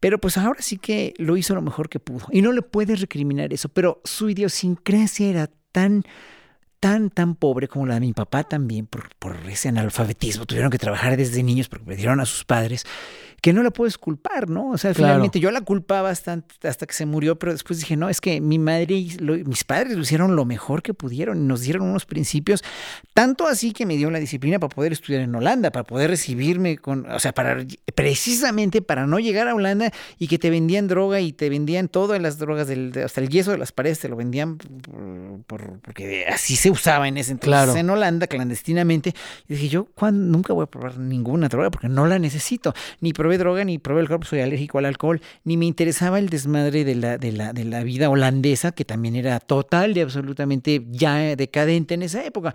Pero 0.00 0.18
pues 0.20 0.36
ahora 0.36 0.60
sí 0.62 0.76
que 0.76 1.14
lo 1.18 1.36
hizo 1.36 1.54
lo 1.54 1.62
mejor 1.62 1.88
que 1.88 2.00
pudo. 2.00 2.26
Y 2.30 2.42
no 2.42 2.52
le 2.52 2.62
puedes 2.62 3.00
recriminar 3.00 3.52
eso, 3.52 3.68
pero 3.68 4.00
su 4.04 4.28
idiosincrasia 4.28 5.28
era 5.28 5.50
tan 5.72 6.04
tan, 6.80 7.10
tan 7.10 7.34
pobre 7.34 7.68
como 7.68 7.86
la 7.86 7.94
de 7.94 8.00
mi 8.00 8.12
papá 8.12 8.44
también, 8.44 8.86
por, 8.86 9.08
por 9.18 9.36
ese 9.48 9.68
analfabetismo. 9.68 10.46
Tuvieron 10.46 10.70
que 10.70 10.78
trabajar 10.78 11.16
desde 11.16 11.42
niños 11.42 11.68
porque 11.68 11.86
perdieron 11.86 12.20
a 12.20 12.26
sus 12.26 12.44
padres 12.44 12.84
que 13.46 13.52
no 13.52 13.62
la 13.62 13.70
puedes 13.70 13.96
culpar, 13.96 14.50
¿no? 14.50 14.70
O 14.70 14.76
sea, 14.76 14.92
finalmente 14.92 15.38
yo 15.38 15.52
la 15.52 15.60
culpaba 15.60 16.10
hasta, 16.10 16.42
hasta 16.64 16.84
que 16.84 16.92
se 16.92 17.06
murió, 17.06 17.38
pero 17.38 17.52
después 17.52 17.78
dije, 17.78 17.96
no, 17.96 18.08
es 18.08 18.20
que 18.20 18.40
mi 18.40 18.58
madre 18.58 18.96
y 18.96 19.16
mis 19.46 19.62
padres 19.62 19.94
lo 19.94 20.02
hicieron 20.02 20.34
lo 20.34 20.44
mejor 20.44 20.82
que 20.82 20.94
pudieron 20.94 21.38
y 21.38 21.46
nos 21.46 21.60
dieron 21.60 21.82
unos 21.82 22.06
principios, 22.06 22.64
tanto 23.14 23.46
así 23.46 23.70
que 23.70 23.86
me 23.86 23.96
dio 23.96 24.10
la 24.10 24.18
disciplina 24.18 24.58
para 24.58 24.74
poder 24.74 24.90
estudiar 24.90 25.22
en 25.22 25.32
Holanda, 25.32 25.70
para 25.70 25.84
poder 25.84 26.10
recibirme 26.10 26.76
con, 26.76 27.08
o 27.08 27.20
sea, 27.20 27.32
para 27.34 27.64
precisamente 27.94 28.82
para 28.82 29.06
no 29.06 29.20
llegar 29.20 29.46
a 29.46 29.54
Holanda 29.54 29.92
y 30.18 30.26
que 30.26 30.40
te 30.40 30.50
vendían 30.50 30.88
droga 30.88 31.20
y 31.20 31.32
te 31.32 31.48
vendían 31.48 31.86
todas 31.86 32.20
las 32.20 32.38
drogas, 32.38 32.66
del, 32.66 32.92
hasta 33.04 33.20
el 33.20 33.28
yeso 33.28 33.52
de 33.52 33.58
las 33.58 33.70
paredes 33.70 34.00
te 34.00 34.08
lo 34.08 34.16
vendían 34.16 34.58
por, 35.46 35.78
porque 35.82 36.26
así 36.26 36.56
se 36.56 36.68
usaba 36.68 37.06
en 37.06 37.16
ese 37.16 37.30
entonces 37.30 37.76
en 37.76 37.90
Holanda 37.90 38.26
clandestinamente. 38.26 39.14
Y 39.46 39.54
dije, 39.54 39.68
yo 39.68 39.86
nunca 40.10 40.52
voy 40.52 40.64
a 40.64 40.66
probar 40.66 40.98
ninguna 40.98 41.46
droga 41.46 41.70
porque 41.70 41.88
no 41.88 42.08
la 42.08 42.18
necesito, 42.18 42.74
ni 43.00 43.12
probé 43.12 43.35
droga 43.38 43.64
ni 43.64 43.78
probé 43.78 44.02
el 44.02 44.08
cuerpo, 44.08 44.26
soy 44.26 44.40
alérgico 44.40 44.78
al 44.78 44.86
alcohol, 44.86 45.20
ni 45.44 45.56
me 45.56 45.66
interesaba 45.66 46.18
el 46.18 46.28
desmadre 46.28 46.84
de 46.84 46.94
la, 46.94 47.18
de 47.18 47.32
la, 47.32 47.52
de 47.52 47.64
la 47.64 47.82
vida 47.82 48.10
holandesa, 48.10 48.72
que 48.72 48.84
también 48.84 49.16
era 49.16 49.40
total 49.40 49.96
y 49.96 50.00
absolutamente 50.00 50.84
ya 50.90 51.36
decadente 51.36 51.94
en 51.94 52.02
esa 52.02 52.24
época. 52.24 52.54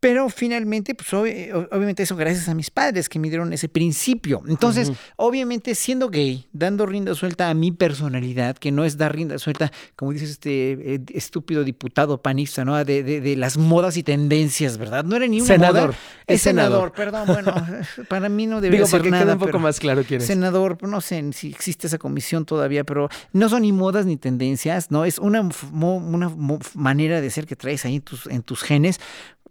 Pero 0.00 0.28
finalmente, 0.28 0.94
pues 0.94 1.12
obviamente 1.12 2.04
eso 2.04 2.14
gracias 2.14 2.48
a 2.48 2.54
mis 2.54 2.70
padres 2.70 3.08
que 3.08 3.18
me 3.18 3.28
dieron 3.28 3.52
ese 3.52 3.68
principio. 3.68 4.42
Entonces, 4.46 4.92
obviamente 5.16 5.74
siendo 5.74 6.08
gay, 6.08 6.46
dando 6.52 6.86
rienda 6.86 7.16
suelta 7.16 7.50
a 7.50 7.54
mi 7.54 7.72
personalidad, 7.72 8.56
que 8.56 8.70
no 8.70 8.84
es 8.84 8.96
dar 8.96 9.14
rienda 9.14 9.38
suelta, 9.38 9.72
como 9.96 10.12
dices 10.12 10.30
este 10.30 10.94
eh, 10.94 11.00
estúpido 11.14 11.64
diputado 11.64 12.22
panista, 12.22 12.64
¿no? 12.64 12.84
De, 12.84 13.02
de, 13.02 13.36
las 13.36 13.56
modas 13.56 13.96
y 13.96 14.04
tendencias, 14.04 14.78
¿verdad? 14.78 15.04
No 15.04 15.16
era 15.16 15.26
ni 15.26 15.40
un 15.40 15.46
senador. 15.46 15.94
es 16.28 16.42
senador. 16.42 16.92
Perdón, 16.92 17.26
bueno, 17.26 17.54
para 18.08 18.28
mí 18.28 18.46
no 18.46 18.60
debería 18.60 18.86
ser 18.86 19.04
nada. 19.10 19.32
un 19.32 19.40
poco 19.40 19.58
más 19.58 19.80
claro 19.80 20.04
quién 20.06 20.20
es. 20.20 20.28
Senador, 20.28 20.78
no 20.86 21.00
sé 21.00 21.32
si 21.32 21.48
existe 21.48 21.88
esa 21.88 21.98
comisión 21.98 22.44
todavía, 22.44 22.84
pero 22.84 23.08
no 23.32 23.48
son 23.48 23.62
ni 23.62 23.72
modas 23.72 24.06
ni 24.06 24.16
tendencias, 24.16 24.92
¿no? 24.92 25.04
Es 25.04 25.18
una, 25.18 25.48
una 25.72 26.32
manera 26.74 27.20
de 27.20 27.30
ser 27.30 27.46
que 27.46 27.56
traes 27.56 27.84
ahí 27.84 27.96
en 27.96 28.02
tus, 28.02 28.26
en 28.26 28.42
tus 28.42 28.62
genes 28.62 29.00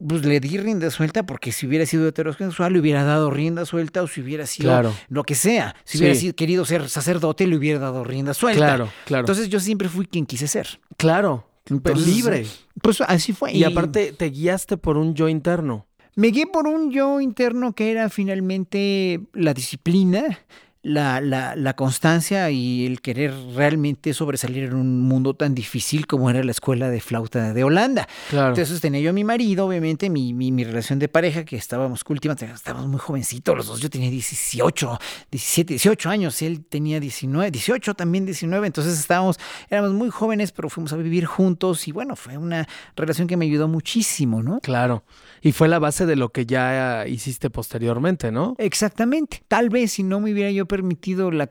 pues 0.05 0.25
le 0.25 0.39
di 0.39 0.57
rienda 0.57 0.89
suelta 0.89 1.23
porque 1.25 1.51
si 1.51 1.67
hubiera 1.67 1.85
sido 1.85 2.07
heterosexual 2.07 2.73
le 2.73 2.79
hubiera 2.79 3.03
dado 3.03 3.31
rienda 3.31 3.65
suelta 3.65 4.03
o 4.03 4.07
si 4.07 4.21
hubiera 4.21 4.45
sido 4.45 4.93
lo 5.09 5.23
que 5.23 5.35
sea. 5.35 5.75
Si 5.83 5.97
hubiera 5.97 6.33
querido 6.33 6.65
ser 6.65 6.89
sacerdote 6.89 7.47
le 7.47 7.57
hubiera 7.57 7.79
dado 7.79 8.03
rienda 8.03 8.33
suelta. 8.33 8.65
Claro, 8.65 8.89
claro. 9.05 9.21
Entonces 9.21 9.49
yo 9.49 9.59
siempre 9.59 9.89
fui 9.89 10.05
quien 10.05 10.25
quise 10.25 10.47
ser. 10.47 10.79
Claro. 10.97 11.47
libre. 11.69 12.45
Pues 12.81 13.01
así 13.01 13.33
fue. 13.33 13.53
Y, 13.53 13.59
y 13.59 13.63
aparte 13.63 14.13
te 14.13 14.29
guiaste 14.29 14.77
por 14.77 14.97
un 14.97 15.15
yo 15.15 15.27
interno. 15.27 15.87
Me 16.17 16.29
guié 16.29 16.47
por 16.47 16.65
un 16.65 16.89
yo 16.89 17.21
interno 17.21 17.73
que 17.73 17.91
era 17.91 18.09
finalmente 18.09 19.21
la 19.33 19.53
disciplina, 19.53 20.39
la, 20.87 21.19
la, 21.19 21.55
la, 21.57 21.75
constancia 21.75 22.49
y 22.49 22.85
el 22.85 23.01
querer 23.01 23.33
realmente 23.53 24.13
sobresalir 24.13 24.63
en 24.63 24.73
un 24.73 25.01
mundo 25.01 25.33
tan 25.33 25.53
difícil 25.53 26.07
como 26.07 26.29
era 26.29 26.41
la 26.43 26.51
escuela 26.51 26.89
de 26.89 27.01
flauta 27.01 27.53
de 27.53 27.63
Holanda. 27.65 28.07
Entonces 28.31 28.79
tenía 28.79 29.01
yo 29.01 29.09
a 29.09 29.13
mi 29.13 29.25
marido, 29.25 29.67
obviamente, 29.67 30.09
mi, 30.09 30.33
mi, 30.33 30.63
relación 30.63 30.97
de 30.97 31.09
pareja, 31.09 31.43
que 31.43 31.57
estábamos 31.57 32.05
últimamente, 32.07 32.49
estábamos 32.53 32.87
muy 32.87 32.99
jovencitos 32.99 33.57
los 33.57 33.67
dos, 33.67 33.81
yo 33.81 33.89
tenía 33.89 34.09
18, 34.09 34.99
17, 35.29 35.73
18 35.73 36.09
años, 36.09 36.41
él 36.41 36.63
tenía 36.63 37.01
19, 37.01 37.51
18 37.51 37.93
también 37.93 38.25
19, 38.25 38.67
entonces 38.67 38.97
estábamos, 38.97 39.37
éramos 39.69 39.91
muy 39.91 40.09
jóvenes, 40.09 40.53
pero 40.53 40.69
fuimos 40.69 40.93
a 40.93 40.95
vivir 40.95 41.25
juntos 41.25 41.85
y 41.89 41.91
bueno, 41.91 42.15
fue 42.15 42.37
una 42.37 42.65
relación 42.95 43.27
que 43.27 43.35
me 43.35 43.45
ayudó 43.45 43.67
muchísimo, 43.67 44.41
¿no? 44.41 44.61
Claro. 44.61 45.03
Y 45.41 45.51
fue 45.51 45.67
la 45.67 45.79
base 45.79 46.05
de 46.05 46.15
lo 46.15 46.29
que 46.29 46.45
ya 46.45 47.05
hiciste 47.07 47.49
posteriormente, 47.49 48.31
¿no? 48.31 48.55
Exactamente. 48.57 49.43
Tal 49.49 49.69
vez 49.69 49.91
si 49.93 50.03
no 50.03 50.21
me 50.21 50.31
hubiera 50.31 50.49
yo 50.51 50.65
permitido 50.77 51.31
la, 51.31 51.49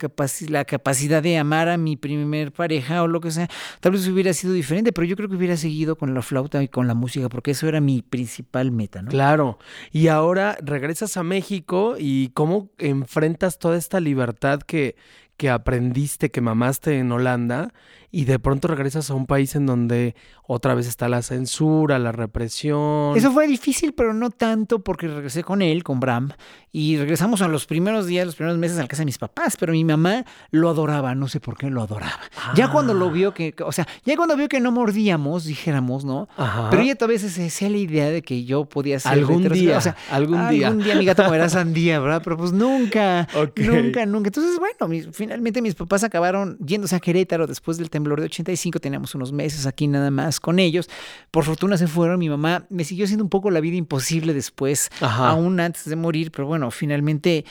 la 0.48 0.64
capacidad 0.64 1.20
de 1.20 1.36
amar 1.36 1.68
a 1.68 1.76
mi 1.76 1.96
primer 1.96 2.52
pareja 2.52 3.02
o 3.02 3.08
lo 3.08 3.20
que 3.20 3.32
sea, 3.32 3.48
tal 3.80 3.92
vez 3.92 4.06
hubiera 4.06 4.32
sido 4.32 4.52
diferente, 4.52 4.92
pero 4.92 5.04
yo 5.04 5.16
creo 5.16 5.28
que 5.28 5.34
hubiera 5.34 5.56
seguido 5.56 5.96
con 5.96 6.14
la 6.14 6.22
flauta 6.22 6.62
y 6.62 6.68
con 6.68 6.86
la 6.86 6.94
música, 6.94 7.28
porque 7.28 7.50
eso 7.50 7.66
era 7.66 7.80
mi 7.80 8.02
principal 8.02 8.70
meta, 8.70 9.02
¿no? 9.02 9.10
Claro. 9.10 9.58
Y 9.90 10.06
ahora 10.06 10.56
regresas 10.62 11.16
a 11.16 11.24
México 11.24 11.96
y 11.98 12.28
cómo 12.34 12.70
enfrentas 12.78 13.58
toda 13.58 13.76
esta 13.76 13.98
libertad 13.98 14.60
que, 14.60 14.94
que 15.36 15.50
aprendiste, 15.50 16.30
que 16.30 16.40
mamaste 16.40 16.98
en 16.98 17.10
Holanda 17.10 17.72
y 18.10 18.24
de 18.24 18.38
pronto 18.38 18.68
regresas 18.68 19.10
a 19.10 19.14
un 19.14 19.26
país 19.26 19.54
en 19.54 19.66
donde 19.66 20.14
otra 20.46 20.74
vez 20.74 20.86
está 20.86 21.08
la 21.08 21.22
censura, 21.22 21.98
la 21.98 22.12
represión. 22.12 23.16
Eso 23.16 23.32
fue 23.32 23.46
difícil, 23.46 23.92
pero 23.94 24.14
no 24.14 24.30
tanto 24.30 24.80
porque 24.80 25.08
regresé 25.08 25.42
con 25.42 25.62
él, 25.62 25.82
con 25.82 26.00
Bram, 26.00 26.32
y 26.72 26.96
regresamos 26.98 27.42
a 27.42 27.48
los 27.48 27.66
primeros 27.66 28.06
días, 28.06 28.26
los 28.26 28.36
primeros 28.36 28.58
meses 28.58 28.78
a 28.78 28.82
la 28.82 28.88
casa 28.88 29.00
de 29.02 29.06
mis 29.06 29.18
papás, 29.18 29.56
pero 29.58 29.72
mi 29.72 29.84
mamá 29.84 30.24
lo 30.50 30.68
adoraba, 30.68 31.14
no 31.14 31.26
sé 31.26 31.40
por 31.40 31.56
qué 31.56 31.70
lo 31.70 31.82
adoraba. 31.82 32.20
Ya 32.54 32.70
cuando 32.70 32.94
lo 32.94 33.10
vio 33.10 33.32
que, 33.34 33.54
o 33.64 33.72
sea, 33.72 33.88
ya 34.04 34.16
cuando 34.16 34.36
vio 34.36 34.48
que 34.48 34.60
no 34.60 34.70
mordíamos, 34.72 35.44
dijéramos, 35.44 36.04
¿no? 36.04 36.28
Pero 36.70 36.82
ella 36.82 36.94
todavía 36.94 37.18
se 37.18 37.46
hacía 37.46 37.70
la 37.70 37.78
idea 37.78 38.10
de 38.10 38.22
que 38.22 38.44
yo 38.44 38.66
podía 38.66 39.00
ser 39.00 39.12
algún 39.12 39.48
día, 39.48 39.78
o 39.78 39.80
sea, 39.80 39.96
algún 40.10 40.48
día. 40.48 40.68
Algún 40.68 40.84
día 40.84 40.94
mi 40.96 41.04
gato 41.04 41.32
era 41.32 41.48
sandía, 41.48 41.98
¿verdad? 41.98 42.20
Pero 42.22 42.36
pues 42.36 42.52
nunca, 42.52 43.26
nunca, 43.56 44.06
nunca. 44.06 44.28
Entonces, 44.28 44.58
bueno, 44.58 45.12
finalmente 45.12 45.62
mis 45.62 45.74
papás 45.74 46.04
acabaron 46.04 46.58
yéndose 46.58 46.94
a 46.94 47.00
Querétaro 47.00 47.46
después 47.46 47.78
del 47.78 47.90
temblor 47.96 48.20
de 48.20 48.26
85, 48.26 48.78
teníamos 48.78 49.14
unos 49.14 49.32
meses 49.32 49.64
aquí 49.64 49.88
nada 49.88 50.10
más 50.10 50.38
con 50.38 50.58
ellos. 50.58 50.90
Por 51.30 51.44
fortuna 51.44 51.78
se 51.78 51.86
fueron, 51.86 52.18
mi 52.18 52.28
mamá 52.28 52.66
me 52.68 52.84
siguió 52.84 53.06
haciendo 53.06 53.24
un 53.24 53.30
poco 53.30 53.50
la 53.50 53.60
vida 53.60 53.76
imposible 53.76 54.34
después, 54.34 54.90
aún 55.00 55.58
antes 55.60 55.86
de 55.86 55.96
morir, 55.96 56.30
pero 56.30 56.46
bueno, 56.46 56.70
finalmente 56.70 57.46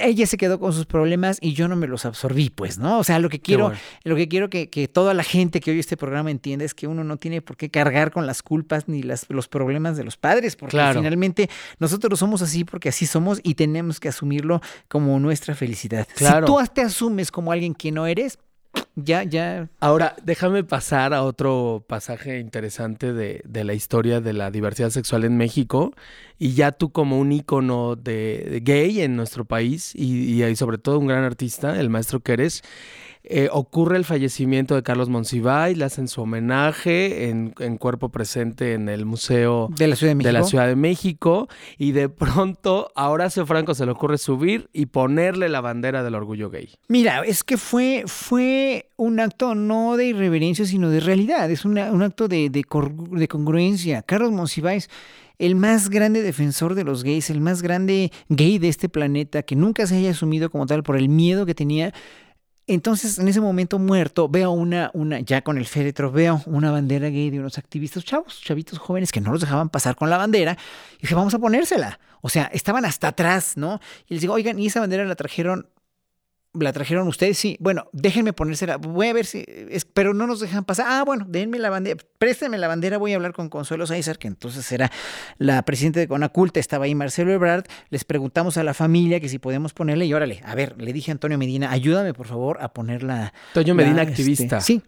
ella 0.00 0.26
se 0.26 0.38
quedó 0.38 0.58
con 0.58 0.72
sus 0.72 0.86
problemas 0.86 1.36
y 1.42 1.52
yo 1.52 1.68
no 1.68 1.76
me 1.76 1.86
los 1.86 2.06
absorbí, 2.06 2.48
pues, 2.48 2.78
¿no? 2.78 2.98
O 2.98 3.04
sea, 3.04 3.18
lo 3.18 3.28
que 3.28 3.40
quiero, 3.40 3.72
lo 4.04 4.16
que 4.16 4.28
quiero 4.28 4.48
que, 4.48 4.70
que, 4.70 4.88
toda 4.88 5.12
la 5.12 5.22
gente 5.22 5.60
que 5.60 5.70
oye 5.70 5.80
este 5.80 5.98
programa 5.98 6.30
entienda 6.30 6.64
es 6.64 6.72
que 6.72 6.86
uno 6.86 7.04
no 7.04 7.18
tiene 7.18 7.42
por 7.42 7.58
qué 7.58 7.70
cargar 7.70 8.10
con 8.10 8.26
las 8.26 8.42
culpas 8.42 8.88
ni 8.88 9.02
las, 9.02 9.26
los 9.28 9.48
problemas 9.48 9.98
de 9.98 10.04
los 10.04 10.16
padres, 10.16 10.56
porque 10.56 10.78
finalmente 10.94 11.50
nosotros 11.78 12.18
somos 12.18 12.40
así 12.40 12.64
porque 12.64 12.88
así 12.88 13.04
somos 13.06 13.40
y 13.42 13.54
tenemos 13.54 14.00
que 14.00 14.08
asumirlo 14.08 14.62
como 14.88 15.20
nuestra 15.20 15.54
felicidad. 15.54 16.08
Si 16.14 16.24
tú 16.46 16.58
te 16.72 16.80
asumes 16.80 17.30
como 17.30 17.52
alguien 17.52 17.74
que 17.74 17.92
no 17.92 18.06
eres, 18.06 18.38
ya, 18.96 19.22
ya. 19.24 19.68
Ahora, 19.80 20.14
déjame 20.22 20.64
pasar 20.64 21.14
a 21.14 21.22
otro 21.22 21.84
pasaje 21.86 22.38
interesante 22.38 23.12
de, 23.12 23.42
de, 23.44 23.64
la 23.64 23.74
historia 23.74 24.20
de 24.20 24.32
la 24.32 24.50
diversidad 24.50 24.90
sexual 24.90 25.24
en 25.24 25.36
México. 25.36 25.92
Y 26.38 26.54
ya 26.54 26.72
tú 26.72 26.90
como 26.92 27.18
un 27.18 27.32
ícono 27.32 27.96
de, 27.96 28.60
gay 28.62 29.00
en 29.00 29.16
nuestro 29.16 29.44
país 29.44 29.94
y, 29.94 30.42
y, 30.42 30.56
sobre 30.56 30.78
todo 30.78 30.98
un 30.98 31.06
gran 31.06 31.24
artista, 31.24 31.78
el 31.78 31.90
maestro 31.90 32.20
que 32.20 32.32
eres, 32.32 32.62
eh, 33.26 33.48
ocurre 33.50 33.96
el 33.96 34.04
fallecimiento 34.04 34.74
de 34.74 34.82
Carlos 34.82 35.08
Monsiváis, 35.08 35.78
le 35.78 35.86
hacen 35.86 36.08
su 36.08 36.20
homenaje 36.20 37.30
en, 37.30 37.52
cuerpo 37.78 38.10
presente 38.10 38.74
en 38.74 38.90
el 38.90 39.06
Museo 39.06 39.68
de 39.76 39.88
la, 39.88 39.96
Ciudad 39.96 40.14
de, 40.14 40.22
de 40.22 40.32
la 40.32 40.44
Ciudad 40.44 40.66
de 40.66 40.76
México 40.76 41.48
y 41.78 41.92
de 41.92 42.10
pronto 42.10 42.92
a 42.94 43.08
Horacio 43.08 43.46
Franco 43.46 43.74
se 43.74 43.86
le 43.86 43.92
ocurre 43.92 44.18
subir 44.18 44.68
y 44.74 44.86
ponerle 44.86 45.48
la 45.48 45.62
bandera 45.62 46.02
del 46.02 46.14
orgullo 46.14 46.50
gay. 46.50 46.68
Mira, 46.88 47.22
es 47.24 47.44
que 47.44 47.56
fue, 47.56 48.04
fue 48.06 48.90
un 48.96 49.18
acto 49.20 49.54
no 49.54 49.96
de 49.96 50.04
irreverencia, 50.04 50.66
sino 50.66 50.90
de 50.90 51.00
realidad, 51.00 51.50
es 51.50 51.64
un 51.64 51.78
acto 51.78 52.28
de, 52.28 52.50
de, 52.50 52.62
de 52.62 53.28
congruencia. 53.28 54.02
Carlos 54.02 54.32
Monsiváis 54.32 54.90
el 55.38 55.56
más 55.56 55.90
grande 55.90 56.22
defensor 56.22 56.74
de 56.74 56.84
los 56.84 57.02
gays, 57.02 57.30
el 57.30 57.40
más 57.40 57.62
grande 57.62 58.12
gay 58.28 58.58
de 58.58 58.68
este 58.68 58.88
planeta, 58.88 59.42
que 59.42 59.56
nunca 59.56 59.86
se 59.86 59.96
haya 59.96 60.10
asumido 60.10 60.50
como 60.50 60.66
tal 60.66 60.82
por 60.82 60.96
el 60.96 61.08
miedo 61.08 61.44
que 61.46 61.54
tenía. 61.54 61.92
Entonces, 62.66 63.18
en 63.18 63.28
ese 63.28 63.42
momento 63.42 63.78
muerto, 63.78 64.26
veo 64.28 64.50
una, 64.50 64.90
una, 64.94 65.20
ya 65.20 65.42
con 65.42 65.58
el 65.58 65.66
féretro, 65.66 66.10
veo 66.10 66.40
una 66.46 66.70
bandera 66.70 67.10
gay 67.10 67.28
de 67.28 67.38
unos 67.38 67.58
activistas 67.58 68.04
chavos, 68.04 68.40
chavitos 68.40 68.78
jóvenes 68.78 69.12
que 69.12 69.20
no 69.20 69.32
los 69.32 69.42
dejaban 69.42 69.68
pasar 69.68 69.96
con 69.96 70.08
la 70.08 70.16
bandera. 70.16 70.56
Y 70.98 71.02
dije, 71.02 71.14
vamos 71.14 71.34
a 71.34 71.38
ponérsela. 71.38 71.98
O 72.22 72.30
sea, 72.30 72.44
estaban 72.54 72.86
hasta 72.86 73.08
atrás, 73.08 73.58
¿no? 73.58 73.80
Y 74.08 74.14
les 74.14 74.22
digo, 74.22 74.32
oigan, 74.32 74.58
y 74.58 74.66
esa 74.66 74.80
bandera 74.80 75.04
la 75.04 75.14
trajeron 75.14 75.68
la 76.58 76.72
trajeron 76.72 77.08
ustedes, 77.08 77.36
sí. 77.38 77.56
Bueno, 77.60 77.88
déjenme 77.92 78.32
ponérsela. 78.32 78.76
Voy 78.76 79.08
a 79.08 79.12
ver 79.12 79.26
si. 79.26 79.44
Es, 79.46 79.84
pero 79.84 80.14
no 80.14 80.26
nos 80.26 80.40
dejan 80.40 80.64
pasar. 80.64 80.86
Ah, 80.88 81.02
bueno, 81.04 81.26
denme 81.28 81.58
la 81.58 81.70
bandera. 81.70 81.96
Préstenme 82.18 82.58
la 82.58 82.68
bandera. 82.68 82.98
Voy 82.98 83.12
a 83.12 83.16
hablar 83.16 83.32
con 83.32 83.48
Consuelo 83.48 83.86
Sáizar, 83.86 84.18
que 84.18 84.28
entonces 84.28 84.70
era 84.72 84.90
la 85.38 85.62
presidenta 85.62 86.00
de 86.00 86.08
Conaculta. 86.08 86.60
Estaba 86.60 86.84
ahí 86.84 86.94
Marcelo 86.94 87.32
Ebrard. 87.32 87.64
Les 87.90 88.04
preguntamos 88.04 88.56
a 88.56 88.64
la 88.64 88.74
familia 88.74 89.20
que 89.20 89.28
si 89.28 89.38
podemos 89.38 89.72
ponerle. 89.72 90.06
Y 90.06 90.14
órale, 90.14 90.40
a 90.44 90.54
ver, 90.54 90.80
le 90.80 90.92
dije 90.92 91.10
a 91.10 91.12
Antonio 91.12 91.38
Medina, 91.38 91.70
ayúdame 91.70 92.14
por 92.14 92.26
favor 92.26 92.58
a 92.60 92.72
poner 92.72 93.02
la. 93.02 93.32
Antonio 93.48 93.74
Medina, 93.74 94.02
este, 94.02 94.12
activista. 94.12 94.60
sí, 94.60 94.82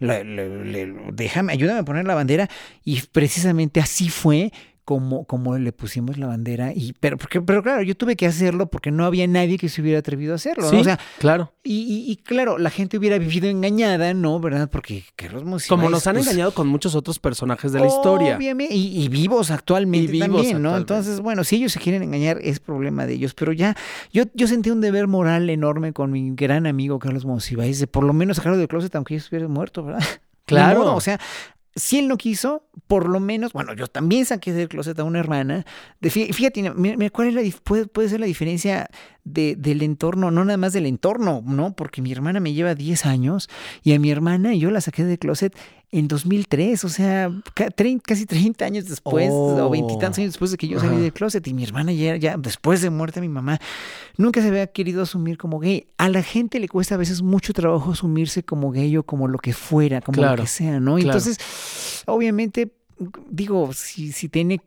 déjame, 1.12 1.52
ayúdame 1.52 1.80
a 1.80 1.84
poner 1.84 2.06
la 2.06 2.14
bandera. 2.14 2.48
Y 2.84 3.02
precisamente 3.12 3.80
así 3.80 4.08
fue 4.08 4.52
como, 4.86 5.24
como 5.24 5.58
le 5.58 5.72
pusimos 5.72 6.16
la 6.16 6.28
bandera. 6.28 6.72
Y, 6.72 6.94
pero, 7.00 7.18
porque, 7.18 7.42
pero 7.42 7.60
claro, 7.60 7.82
yo 7.82 7.96
tuve 7.96 8.14
que 8.14 8.24
hacerlo 8.24 8.70
porque 8.70 8.92
no 8.92 9.04
había 9.04 9.26
nadie 9.26 9.58
que 9.58 9.68
se 9.68 9.82
hubiera 9.82 9.98
atrevido 9.98 10.32
a 10.32 10.36
hacerlo. 10.36 10.70
Sí, 10.70 10.76
O 10.76 10.84
sea, 10.84 11.00
claro. 11.18 11.52
Y, 11.64 12.04
y, 12.06 12.14
claro, 12.14 12.56
la 12.56 12.70
gente 12.70 12.96
hubiera 12.96 13.18
vivido 13.18 13.48
engañada, 13.48 14.14
¿no? 14.14 14.38
¿Verdad? 14.38 14.70
Porque 14.70 15.02
Carlos 15.16 15.42
Monsiváis, 15.42 15.68
Como 15.68 15.90
nos 15.90 16.06
han 16.06 16.14
pues, 16.14 16.28
engañado 16.28 16.54
con 16.54 16.68
muchos 16.68 16.94
otros 16.94 17.18
personajes 17.18 17.72
de 17.72 17.80
la 17.80 17.88
historia. 17.88 18.36
Obviamente, 18.36 18.76
y, 18.76 19.02
y 19.02 19.08
vivos 19.08 19.50
actualmente 19.50 20.04
Y 20.04 20.20
vivos 20.22 20.42
también, 20.42 20.62
¿no? 20.62 20.76
Entonces, 20.76 21.18
bueno, 21.20 21.42
si 21.42 21.56
ellos 21.56 21.72
se 21.72 21.80
quieren 21.80 22.04
engañar, 22.04 22.38
es 22.40 22.60
problema 22.60 23.06
de 23.06 23.14
ellos. 23.14 23.34
Pero 23.34 23.52
ya, 23.52 23.76
yo, 24.12 24.22
yo 24.34 24.46
sentí 24.46 24.70
un 24.70 24.80
deber 24.80 25.08
moral 25.08 25.50
enorme 25.50 25.92
con 25.92 26.12
mi 26.12 26.30
gran 26.30 26.64
amigo 26.64 27.00
Carlos 27.00 27.26
Monsiváis 27.26 27.80
de 27.80 27.88
por 27.88 28.04
lo 28.04 28.12
menos 28.12 28.36
sacarlo 28.36 28.56
del 28.56 28.68
closet 28.68 28.94
aunque 28.94 29.14
yo 29.14 29.18
estuviera 29.18 29.48
muerto, 29.48 29.82
¿verdad? 29.82 30.04
Claro. 30.46 30.78
Modo, 30.78 30.94
o 30.94 31.00
sea, 31.00 31.18
si 31.76 31.98
él 31.98 32.08
no 32.08 32.16
quiso, 32.16 32.66
por 32.86 33.08
lo 33.08 33.20
menos, 33.20 33.52
bueno, 33.52 33.74
yo 33.74 33.86
también 33.86 34.24
saqué 34.24 34.52
del 34.52 34.68
closet 34.68 34.98
a 34.98 35.04
una 35.04 35.18
hermana. 35.20 35.64
De, 36.00 36.10
fí- 36.10 36.32
fíjate, 36.32 36.72
¿cuál 37.12 37.28
es 37.28 37.34
la, 37.34 37.42
puede, 37.62 37.86
puede 37.86 38.08
ser 38.08 38.20
la 38.20 38.26
diferencia 38.26 38.88
de, 39.26 39.56
del 39.56 39.82
entorno? 39.82 40.30
No 40.30 40.44
nada 40.44 40.56
más 40.56 40.72
del 40.72 40.86
entorno, 40.86 41.42
¿no? 41.44 41.74
Porque 41.76 42.00
mi 42.00 42.12
hermana 42.12 42.40
me 42.40 42.54
lleva 42.54 42.74
10 42.74 43.04
años 43.06 43.50
y 43.82 43.92
a 43.92 43.98
mi 43.98 44.10
hermana 44.10 44.54
yo 44.54 44.70
la 44.70 44.80
saqué 44.80 45.04
del 45.04 45.18
closet 45.18 45.54
en 45.92 46.08
2003, 46.08 46.82
o 46.84 46.88
sea, 46.88 47.30
casi 48.04 48.26
30 48.26 48.64
años 48.64 48.86
después, 48.88 49.30
Oh. 49.32 49.66
o 49.66 49.70
veintitantos 49.70 50.18
años 50.18 50.30
después 50.32 50.50
de 50.50 50.56
que 50.56 50.66
yo 50.68 50.80
salí 50.80 50.96
del 51.00 51.12
closet. 51.12 51.46
Y 51.46 51.54
mi 51.54 51.62
hermana 51.64 51.92
ya, 51.92 52.16
ya, 52.16 52.36
después 52.36 52.80
de 52.82 52.90
muerte 52.90 53.20
de 53.20 53.28
mi 53.28 53.32
mamá, 53.32 53.60
nunca 54.16 54.40
se 54.42 54.48
había 54.48 54.66
querido 54.66 55.02
asumir 55.02 55.38
como 55.38 55.58
gay. 55.60 55.86
A 55.98 56.08
la 56.08 56.22
gente 56.22 56.58
le 56.58 56.68
cuesta 56.68 56.96
a 56.96 56.98
veces 56.98 57.22
mucho 57.22 57.52
trabajo 57.52 57.92
asumirse 57.92 58.42
como 58.42 58.72
gay 58.72 58.96
o 58.96 59.04
como 59.04 59.28
lo 59.28 59.38
que 59.38 59.52
fuera, 59.52 60.00
como 60.00 60.16
Claro, 60.16 60.36
lo 60.38 60.42
que 60.42 60.48
sea, 60.48 60.80
¿no? 60.80 60.96
claro. 60.96 61.18
Entonces, 61.18 62.02
obviamente, 62.06 62.72
digo, 63.30 63.72
si, 63.72 64.12
si 64.12 64.28
tiene. 64.28 64.60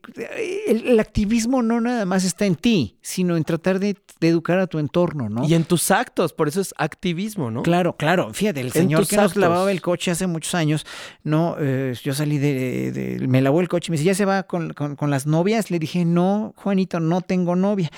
El, 0.68 0.88
el 0.88 1.00
activismo 1.00 1.62
no 1.62 1.82
nada 1.82 2.06
más 2.06 2.24
está 2.24 2.46
en 2.46 2.56
ti, 2.56 2.98
sino 3.02 3.36
en 3.38 3.44
tratar 3.44 3.80
de, 3.80 3.96
de 4.20 4.28
educar 4.28 4.60
a 4.60 4.68
tu 4.68 4.78
entorno, 4.80 5.30
¿no? 5.30 5.46
Y 5.48 5.54
en 5.56 5.64
tus 5.64 5.90
actos, 5.92 6.34
por 6.34 6.48
eso 6.48 6.62
es 6.62 6.74
activismo, 6.78 7.50
¿no? 7.52 7.64
Claro, 7.64 7.96
claro. 7.96 8.34
Fíjate, 8.34 8.62
el 8.62 8.72
señor 8.72 9.08
que 9.08 9.16
nos 9.16 9.26
actos. 9.32 9.42
lavaba 9.42 9.72
el 9.72 9.82
coche 9.82 10.12
hace 10.12 10.28
muchos 10.28 10.54
años, 10.56 10.86
no, 11.24 11.56
Eh, 11.60 11.96
yo 12.04 12.14
salí 12.14 12.38
de, 12.38 12.92
de- 12.92 13.28
me 13.28 13.42
lavó 13.42 13.62
el 13.62 13.68
coche 13.68 13.88
y 13.90 13.92
me 13.92 13.98
dice, 13.98 14.06
¿ya 14.08 14.16
se 14.16 14.26
va 14.26 14.44
con, 14.44 14.74
con- 14.74 14.96
con 14.96 15.10
las 15.10 15.26
novias? 15.26 15.72
Le 15.72 15.80
dije, 15.80 16.06
no, 16.06 16.54
Juanito, 16.58 17.00
no 17.00 17.22
tengo 17.22 17.56
novia. 17.56 17.90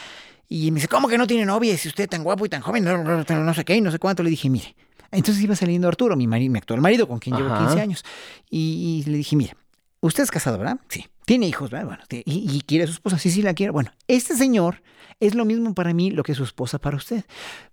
Y 0.48 0.72
me 0.72 0.76
dice, 0.76 0.88
¿cómo 0.88 1.08
que 1.08 1.18
no 1.18 1.28
tiene 1.28 1.46
novia? 1.46 1.78
Si 1.78 1.88
usted 1.88 2.04
es 2.06 2.10
tan 2.10 2.24
guapo 2.24 2.46
y 2.46 2.50
tan 2.50 2.62
joven, 2.62 2.84
no, 2.84 3.04
no- 3.04 3.24
no 3.24 3.54
sé 3.54 3.64
qué, 3.66 3.76
y 3.76 3.82
no 3.82 3.92
sé 3.92 4.00
cuánto. 4.00 4.24
Le 4.24 4.30
dije, 4.30 4.50
mire. 4.50 4.76
Entonces 5.14 5.44
iba 5.44 5.56
saliendo 5.58 5.90
Arturo, 5.90 6.16
mi, 6.16 6.26
mari- 6.26 6.50
mi 6.50 6.58
actual 6.58 6.80
marido, 6.80 7.06
con 7.06 7.20
quien 7.20 7.36
llevo 7.36 7.50
Ajá. 7.50 7.66
15 7.66 7.82
años. 7.82 8.06
Y, 8.50 9.04
y 9.06 9.10
le 9.10 9.18
dije, 9.18 9.36
mire, 9.36 9.56
usted 10.02 10.24
es 10.24 10.32
casado, 10.32 10.58
¿verdad? 10.58 10.80
Sí. 10.90 11.08
Tiene 11.26 11.48
hijos, 11.48 11.70
¿verdad? 11.70 11.86
Bueno, 11.86 12.04
y 12.10 12.62
quiere 12.62 12.84
a 12.84 12.88
su 12.88 12.94
esposa. 12.94 13.18
Sí, 13.18 13.32
sí, 13.32 13.42
la 13.42 13.54
quiere. 13.54 13.72
Bueno, 13.72 13.92
este 14.08 14.36
señor 14.36 14.82
es 15.22 15.36
lo 15.36 15.46
mismo 15.46 15.74
para 15.74 15.94
mí 15.94 16.12
lo 16.12 16.24
que 16.24 16.36
su 16.36 16.44
esposa 16.44 16.80
para 16.80 16.98
usted. 16.98 17.24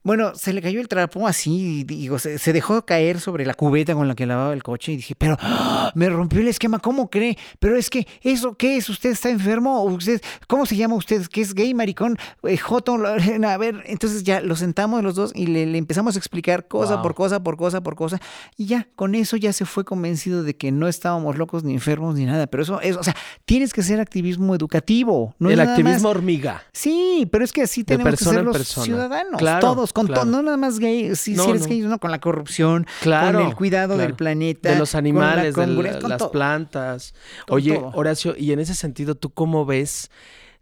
Bueno, 0.05 0.35
se 0.37 0.53
le 0.53 0.63
cayó 0.63 0.81
el 0.81 0.87
trapo 0.87 1.27
así, 1.27 1.83
digo, 1.83 2.19
se, 2.19 2.39
se 2.39 2.53
dejó 2.53 2.85
caer 2.85 3.19
sobre 3.21 3.45
la 3.45 3.55
cubeta 3.55 3.95
con 3.95 4.07
la 4.07 4.15
que 4.15 4.27
lavaba 4.27 4.53
el 4.53 4.63
coche 4.63 4.93
y 4.93 4.97
dije, 4.97 5.15
pero 5.17 5.37
¡ah! 5.41 5.91
me 5.95 6.09
rompió 6.09 6.41
el 6.41 6.49
esquema, 6.49 6.79
¿cómo 6.79 7.11
cree? 7.11 7.37
Pero 7.59 7.77
es 7.77 7.91
que, 7.91 8.07
¿eso 8.23 8.55
qué 8.55 8.77
es? 8.77 8.89
¿Usted 8.89 9.11
está 9.11 9.31
enfermo? 9.31 9.83
¿O 9.83 9.91
usted, 9.91 10.21
¿Cómo 10.47 10.67
se 10.67 10.77
llama 10.77 10.95
usted? 10.95 11.27
¿Qué 11.27 11.41
es 11.41 11.55
gay, 11.55 11.75
maricón? 11.75 12.17
Eh, 12.45 12.57
joto? 12.57 12.97
A 13.05 13.57
ver, 13.57 13.83
entonces 13.87 14.23
ya 14.23 14.41
lo 14.41 14.55
sentamos 14.55 15.03
los 15.03 15.15
dos 15.15 15.33
y 15.35 15.47
le, 15.47 15.67
le 15.67 15.79
empezamos 15.79 16.15
a 16.15 16.19
explicar 16.19 16.69
cosa 16.69 16.95
Wow. 16.95 17.03
por 17.03 17.15
cosa, 17.15 17.43
por 17.43 17.57
cosa, 17.57 17.83
por 17.83 17.97
cosa. 17.97 18.21
Y 18.57 18.67
ya, 18.67 18.89
con 18.95 19.15
eso 19.15 19.37
ya 19.37 19.53
se 19.53 19.65
fue 19.65 19.85
convencido 19.85 20.43
de 20.43 20.55
que 20.57 20.71
no 20.71 20.87
estábamos 20.87 21.37
locos 21.39 21.65
ni 21.65 21.75
enfermos 21.75 22.15
ni 22.15 22.25
nada. 22.25 22.47
Pero 22.47 22.63
eso, 22.63 22.81
es, 22.81 22.97
o 22.97 23.03
sea, 23.03 23.17
tienes 23.47 23.73
que 23.73 23.81
hacer 23.81 24.01
activismo 24.01 24.55
educativo. 24.55 25.35
No 25.39 25.51
el 25.51 25.61
activismo 25.61 26.09
hormiga. 26.11 26.63
Sí, 26.73 27.27
pero 27.31 27.38
es 27.45 27.53
que 27.53 27.63
así 27.63 27.85
tenemos 27.85 28.17
que 28.19 28.25
ser 28.25 28.45
los 28.45 28.57
ciudadanos, 28.67 29.39
Claro, 29.39 29.61
todos, 29.61 29.93
con 29.93 30.07
claro. 30.07 30.23
todo, 30.23 30.31
no 30.31 30.43
nada 30.43 30.57
más 30.57 30.79
gay, 30.79 31.15
si, 31.17 31.35
No, 31.35 31.45
si 31.45 31.51
eres 31.51 31.63
no. 31.63 31.69
gay, 31.69 31.81
no, 31.81 31.99
con 31.99 32.11
la 32.11 32.21
corrupción, 32.21 32.87
Claro. 33.03 33.39
con 33.39 33.49
el 33.49 33.55
cuidado 33.55 33.97
del 33.97 34.15
planeta, 34.15 34.71
De 34.73 34.79
los 34.79 34.91
con 34.93 34.97
la 34.97 34.99
animales, 34.99 35.55
de 35.55 35.67
la- 35.67 35.99
las 36.09 36.19
todo. 36.19 36.31
plantas. 36.31 37.15
Con 37.47 37.57
Oye, 37.57 37.75
todo. 37.77 37.91
Horacio, 37.95 38.35
y 38.37 38.53
en 38.53 38.61
ese 38.61 38.75
sentido, 38.75 39.15
¿tú 39.15 39.31
cómo 39.31 39.65
ves? 39.67 40.11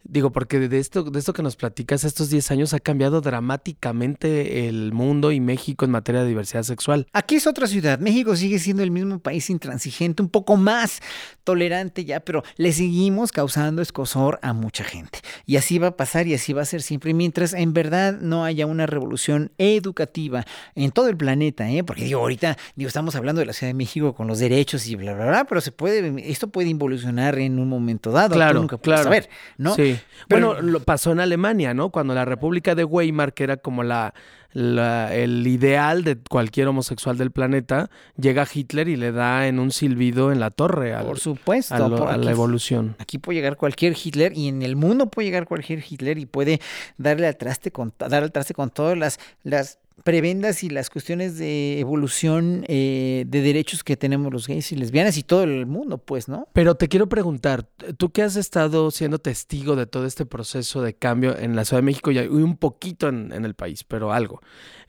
Digo, 0.09 0.31
porque 0.31 0.59
de 0.59 0.79
esto, 0.79 1.03
de 1.03 1.19
esto 1.19 1.33
que 1.33 1.43
nos 1.43 1.57
platicas, 1.57 2.05
estos 2.05 2.29
10 2.29 2.51
años 2.51 2.73
ha 2.73 2.79
cambiado 2.79 3.19
dramáticamente 3.19 4.69
el 4.69 4.93
mundo 4.93 5.33
y 5.33 5.41
México 5.41 5.83
en 5.83 5.91
materia 5.91 6.21
de 6.21 6.29
diversidad 6.29 6.63
sexual. 6.63 7.07
Aquí 7.11 7.35
es 7.35 7.45
otra 7.45 7.67
ciudad. 7.67 7.99
México 7.99 8.35
sigue 8.37 8.57
siendo 8.59 8.83
el 8.83 8.91
mismo 8.91 9.19
país 9.19 9.49
intransigente, 9.49 10.23
un 10.23 10.29
poco 10.29 10.55
más 10.55 11.01
tolerante 11.43 12.05
ya, 12.05 12.21
pero 12.21 12.43
le 12.55 12.71
seguimos 12.71 13.33
causando 13.33 13.81
escosor 13.81 14.39
a 14.41 14.53
mucha 14.53 14.85
gente. 14.85 15.19
Y 15.45 15.57
así 15.57 15.77
va 15.77 15.87
a 15.87 15.97
pasar 15.97 16.25
y 16.27 16.33
así 16.33 16.53
va 16.53 16.61
a 16.61 16.65
ser 16.65 16.81
siempre. 16.81 17.13
Mientras 17.13 17.53
en 17.53 17.73
verdad 17.73 18.17
no 18.19 18.45
haya 18.45 18.65
una 18.65 18.85
revolución 18.85 19.51
educativa 19.57 20.45
en 20.75 20.91
todo 20.91 21.09
el 21.09 21.17
planeta, 21.17 21.69
¿eh? 21.69 21.83
porque 21.83 22.05
digo, 22.05 22.21
ahorita 22.21 22.57
digo, 22.75 22.87
estamos 22.87 23.15
hablando 23.15 23.39
de 23.39 23.45
la 23.45 23.53
Ciudad 23.53 23.71
de 23.71 23.77
México 23.77 24.15
con 24.15 24.27
los 24.27 24.39
derechos 24.39 24.87
y 24.87 24.95
bla, 24.95 25.13
bla, 25.13 25.27
bla, 25.27 25.45
pero 25.45 25.59
se 25.59 25.73
puede, 25.73 26.31
esto 26.31 26.47
puede 26.47 26.69
involucionar 26.69 27.37
en 27.39 27.59
un 27.59 27.67
momento 27.67 28.11
dado. 28.11 28.35
Claro, 28.35 28.61
nunca 28.61 28.77
claro. 28.77 29.03
saber, 29.03 29.29
¿no? 29.57 29.75
Sí. 29.75 29.96
Pero- 30.27 30.47
bueno, 30.53 30.61
lo 30.61 30.79
pasó 30.81 31.11
en 31.11 31.19
Alemania, 31.19 31.73
¿no? 31.73 31.89
Cuando 31.89 32.13
la 32.13 32.25
República 32.25 32.75
de 32.75 32.83
Weimar, 32.83 33.33
que 33.33 33.43
era 33.43 33.57
como 33.57 33.83
la, 33.83 34.13
la- 34.53 35.13
el 35.15 35.45
ideal 35.47 36.03
de 36.03 36.17
cualquier 36.17 36.67
homosexual 36.67 37.17
del 37.17 37.31
planeta, 37.31 37.89
llega 38.17 38.47
Hitler 38.51 38.87
y 38.87 38.95
le 38.95 39.11
da 39.11 39.47
en 39.47 39.59
un 39.59 39.71
silbido 39.71 40.31
en 40.31 40.39
la 40.39 40.49
torre 40.51 40.93
al- 40.93 41.05
Por 41.05 41.19
supuesto. 41.19 41.73
a, 41.75 41.79
lo- 41.89 41.95
por 41.97 42.09
a 42.09 42.17
la 42.17 42.31
evolución. 42.31 42.95
Aquí 42.99 43.17
puede 43.17 43.37
llegar 43.37 43.57
cualquier 43.57 43.95
Hitler 44.01 44.33
y 44.35 44.47
en 44.47 44.61
el 44.61 44.75
mundo 44.75 45.07
puede 45.09 45.27
llegar 45.27 45.45
cualquier 45.47 45.83
Hitler 45.87 46.17
y 46.17 46.25
puede 46.25 46.59
darle 46.97 47.27
al 47.27 47.37
traste 47.37 47.71
con, 47.71 47.93
dar 47.99 48.23
al 48.23 48.31
traste 48.31 48.53
con 48.53 48.69
todas 48.69 48.97
las, 48.97 49.19
las 49.43 49.79
prebendas 50.03 50.63
y 50.63 50.69
las 50.69 50.89
cuestiones 50.89 51.37
de 51.37 51.79
evolución 51.79 52.63
eh, 52.67 53.25
de 53.27 53.41
derechos 53.41 53.83
que 53.83 53.97
tenemos 53.97 54.31
los 54.31 54.47
gays 54.47 54.71
y 54.71 54.75
lesbianas 54.75 55.17
y 55.17 55.23
todo 55.23 55.43
el 55.43 55.65
mundo, 55.65 55.97
pues, 55.97 56.27
¿no? 56.27 56.47
Pero 56.53 56.75
te 56.75 56.87
quiero 56.87 57.09
preguntar, 57.09 57.67
tú 57.97 58.11
que 58.11 58.21
has 58.21 58.35
estado 58.35 58.89
siendo 58.91 59.19
testigo 59.19 59.75
de 59.75 59.85
todo 59.87 60.05
este 60.05 60.25
proceso 60.25 60.81
de 60.81 60.93
cambio 60.93 61.37
en 61.37 61.55
la 61.55 61.65
Ciudad 61.65 61.81
de 61.81 61.85
México 61.85 62.11
y 62.11 62.19
un 62.19 62.57
poquito 62.57 63.09
en, 63.09 63.31
en 63.33 63.43
el 63.43 63.53
país, 63.55 63.83
pero 63.83 64.13
algo, 64.13 64.41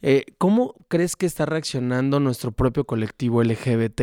eh, 0.03 0.25
¿cómo 0.39 0.75
crees 0.89 1.17
que 1.17 1.27
está 1.27 1.47
reaccionando 1.47 2.21
nuestro 2.21 2.53
propio 2.53 2.85
colectivo 2.85 3.43
LGBT? 3.43 4.03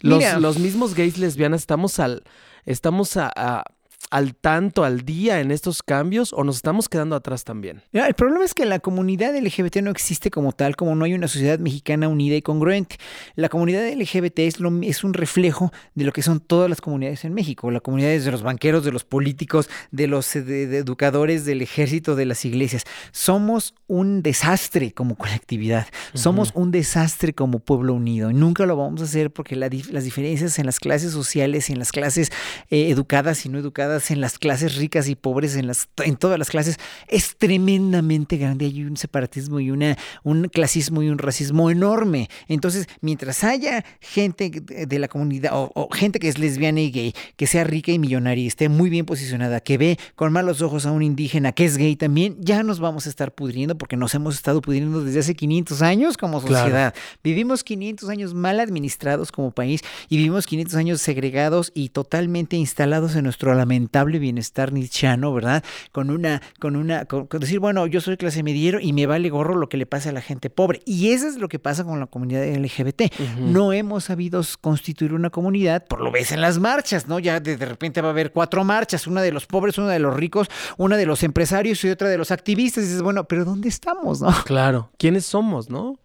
Los, 0.00 0.20
los 0.40 0.58
mismos 0.58 0.94
gays 0.94 1.18
lesbianas 1.18 1.60
estamos 1.60 1.98
al, 2.00 2.24
estamos 2.64 3.16
a, 3.16 3.30
a- 3.34 3.64
al 4.12 4.34
tanto, 4.34 4.84
al 4.84 5.06
día 5.06 5.40
en 5.40 5.50
estos 5.50 5.82
cambios 5.82 6.32
o 6.32 6.44
nos 6.44 6.56
estamos 6.56 6.88
quedando 6.88 7.16
atrás 7.16 7.44
también? 7.44 7.82
el 7.92 8.14
problema 8.14 8.44
es 8.44 8.52
que 8.52 8.66
la 8.66 8.78
comunidad 8.78 9.34
LGBT 9.34 9.76
no 9.76 9.90
existe 9.90 10.30
como 10.30 10.52
tal, 10.52 10.76
como 10.76 10.94
no 10.94 11.04
hay 11.04 11.14
una 11.14 11.28
sociedad 11.28 11.58
mexicana 11.58 12.08
unida 12.08 12.36
y 12.36 12.42
congruente. 12.42 12.96
La 13.36 13.48
comunidad 13.48 13.90
LGBT 13.90 14.40
es, 14.40 14.60
lo, 14.60 14.70
es 14.82 15.02
un 15.02 15.14
reflejo 15.14 15.72
de 15.94 16.04
lo 16.04 16.12
que 16.12 16.22
son 16.22 16.40
todas 16.40 16.68
las 16.68 16.80
comunidades 16.80 17.24
en 17.24 17.32
México. 17.32 17.70
La 17.70 17.80
comunidad 17.80 18.10
de 18.10 18.30
los 18.30 18.42
banqueros, 18.42 18.84
de 18.84 18.92
los 18.92 19.04
políticos, 19.04 19.70
de 19.90 20.06
los 20.08 20.36
educadores, 20.36 21.44
del 21.44 21.62
ejército, 21.62 22.14
de 22.14 22.26
las 22.26 22.44
iglesias. 22.44 22.84
Somos 23.12 23.74
un 23.86 24.22
desastre 24.22 24.92
como 24.92 25.16
colectividad. 25.16 25.86
Somos 26.12 26.52
un 26.54 26.70
desastre 26.70 27.32
como 27.32 27.60
pueblo 27.60 27.94
unido. 27.94 28.30
Y 28.30 28.34
nunca 28.34 28.66
lo 28.66 28.76
vamos 28.76 29.00
a 29.00 29.04
hacer 29.04 29.32
porque 29.32 29.56
las 29.56 29.70
diferencias 30.04 30.58
en 30.58 30.66
las 30.66 30.80
clases 30.80 31.12
sociales 31.12 31.70
en 31.70 31.78
las 31.78 31.92
clases 31.92 32.30
eh, 32.70 32.90
educadas 32.90 33.44
y 33.46 33.48
no 33.48 33.58
educadas, 33.58 34.01
en 34.10 34.20
las 34.20 34.38
clases 34.38 34.76
ricas 34.76 35.08
y 35.08 35.14
pobres, 35.14 35.56
en, 35.56 35.66
las, 35.66 35.88
en 36.04 36.16
todas 36.16 36.38
las 36.38 36.50
clases, 36.50 36.78
es 37.08 37.36
tremendamente 37.36 38.36
grande. 38.36 38.66
Hay 38.66 38.82
un 38.84 38.96
separatismo 38.96 39.60
y 39.60 39.70
una, 39.70 39.96
un 40.22 40.48
clasismo 40.48 41.02
y 41.02 41.08
un 41.08 41.18
racismo 41.18 41.70
enorme. 41.70 42.28
Entonces, 42.48 42.86
mientras 43.00 43.44
haya 43.44 43.84
gente 44.00 44.50
de 44.50 44.98
la 44.98 45.08
comunidad 45.08 45.52
o, 45.54 45.88
gente 45.92 46.18
que 46.18 46.28
es 46.28 46.38
lesbiana 46.38 46.80
y 46.80 46.90
gay, 46.90 47.14
que 47.36 47.46
sea 47.46 47.64
rica 47.64 47.92
y 47.92 47.98
millonaria 47.98 48.44
y 48.44 48.46
esté 48.46 48.68
muy 48.68 48.90
bien 48.90 49.06
posicionada, 49.06 49.60
que 49.60 49.78
ve 49.78 49.98
con 50.14 50.32
malos 50.32 50.62
ojos 50.62 50.86
a 50.86 50.92
un 50.92 51.02
indígena 51.02 51.52
que 51.52 51.64
es 51.64 51.76
gay 51.76 51.96
también, 51.96 52.36
ya 52.40 52.62
nos 52.62 52.80
vamos 52.80 53.06
a 53.06 53.08
estar 53.10 53.32
pudriendo 53.32 53.76
porque 53.76 53.96
nos 53.96 54.14
hemos 54.14 54.34
estado 54.34 54.60
pudriendo 54.60 55.04
desde 55.04 55.20
hace 55.20 55.34
500 55.34 55.82
años 55.82 56.16
como 56.16 56.40
sociedad. 56.40 56.94
Vivimos 57.22 57.64
500 57.64 58.08
años 58.08 58.34
mal 58.34 58.60
administrados 58.60 59.32
como 59.32 59.50
país 59.50 59.82
y 60.08 60.16
vivimos 60.16 60.46
500 60.46 60.74
años 60.76 61.00
segregados 61.00 61.72
y 61.74 61.90
totalmente 61.90 62.56
instalados 62.56 63.16
en 63.16 63.24
nuestro 63.24 63.52
lamentable 63.92 64.18
bienestar 64.18 64.72
nichano, 64.72 65.34
¿verdad? 65.34 65.62
Con 65.92 66.10
una, 66.10 66.40
con 66.58 66.76
una, 66.76 67.04
con, 67.04 67.28
decir, 67.28 67.60
bueno, 67.60 67.86
yo 67.86 68.00
soy 68.00 68.16
clase 68.16 68.42
mediero 68.42 68.80
y 68.80 68.92
me 68.92 69.06
vale 69.06 69.28
gorro 69.28 69.54
lo 69.54 69.68
que 69.68 69.76
le 69.76 69.86
pasa 69.86 70.08
a 70.08 70.12
la 70.12 70.22
gente 70.22 70.48
pobre. 70.48 70.80
Y 70.86 71.12
eso 71.12 71.28
es 71.28 71.36
lo 71.36 71.48
que 71.48 71.58
pasa 71.58 71.84
con 71.84 72.00
la 72.00 72.06
comunidad 72.06 72.44
LGBT. 72.44 73.12
No 73.38 73.72
hemos 73.72 74.04
sabido 74.04 74.42
constituir 74.60 75.12
una 75.12 75.30
comunidad, 75.30 75.86
por 75.86 76.00
lo 76.00 76.10
ves 76.10 76.32
en 76.32 76.40
las 76.40 76.58
marchas, 76.58 77.06
¿no? 77.06 77.18
Ya 77.18 77.40
de, 77.40 77.56
repente 77.56 78.00
va 78.00 78.08
a 78.08 78.12
haber 78.12 78.32
cuatro 78.32 78.64
marchas, 78.64 79.06
una 79.06 79.20
de 79.20 79.32
los 79.32 79.46
pobres, 79.46 79.76
una 79.78 79.90
de 79.90 79.98
los 79.98 80.16
ricos, 80.16 80.48
una 80.78 80.96
de 80.96 81.06
los 81.06 81.22
empresarios 81.22 81.84
y 81.84 81.90
otra 81.90 82.08
de 82.08 82.16
los 82.16 82.30
activistas. 82.30 82.84
Y 82.84 82.86
dices, 82.86 83.02
bueno, 83.02 83.24
pero 83.24 83.44
¿dónde 83.44 83.68
estamos, 83.68 84.20
no? 84.20 84.32
Claro, 84.44 84.90
¿quiénes 84.96 85.26
somos, 85.26 85.68
no? 85.68 85.98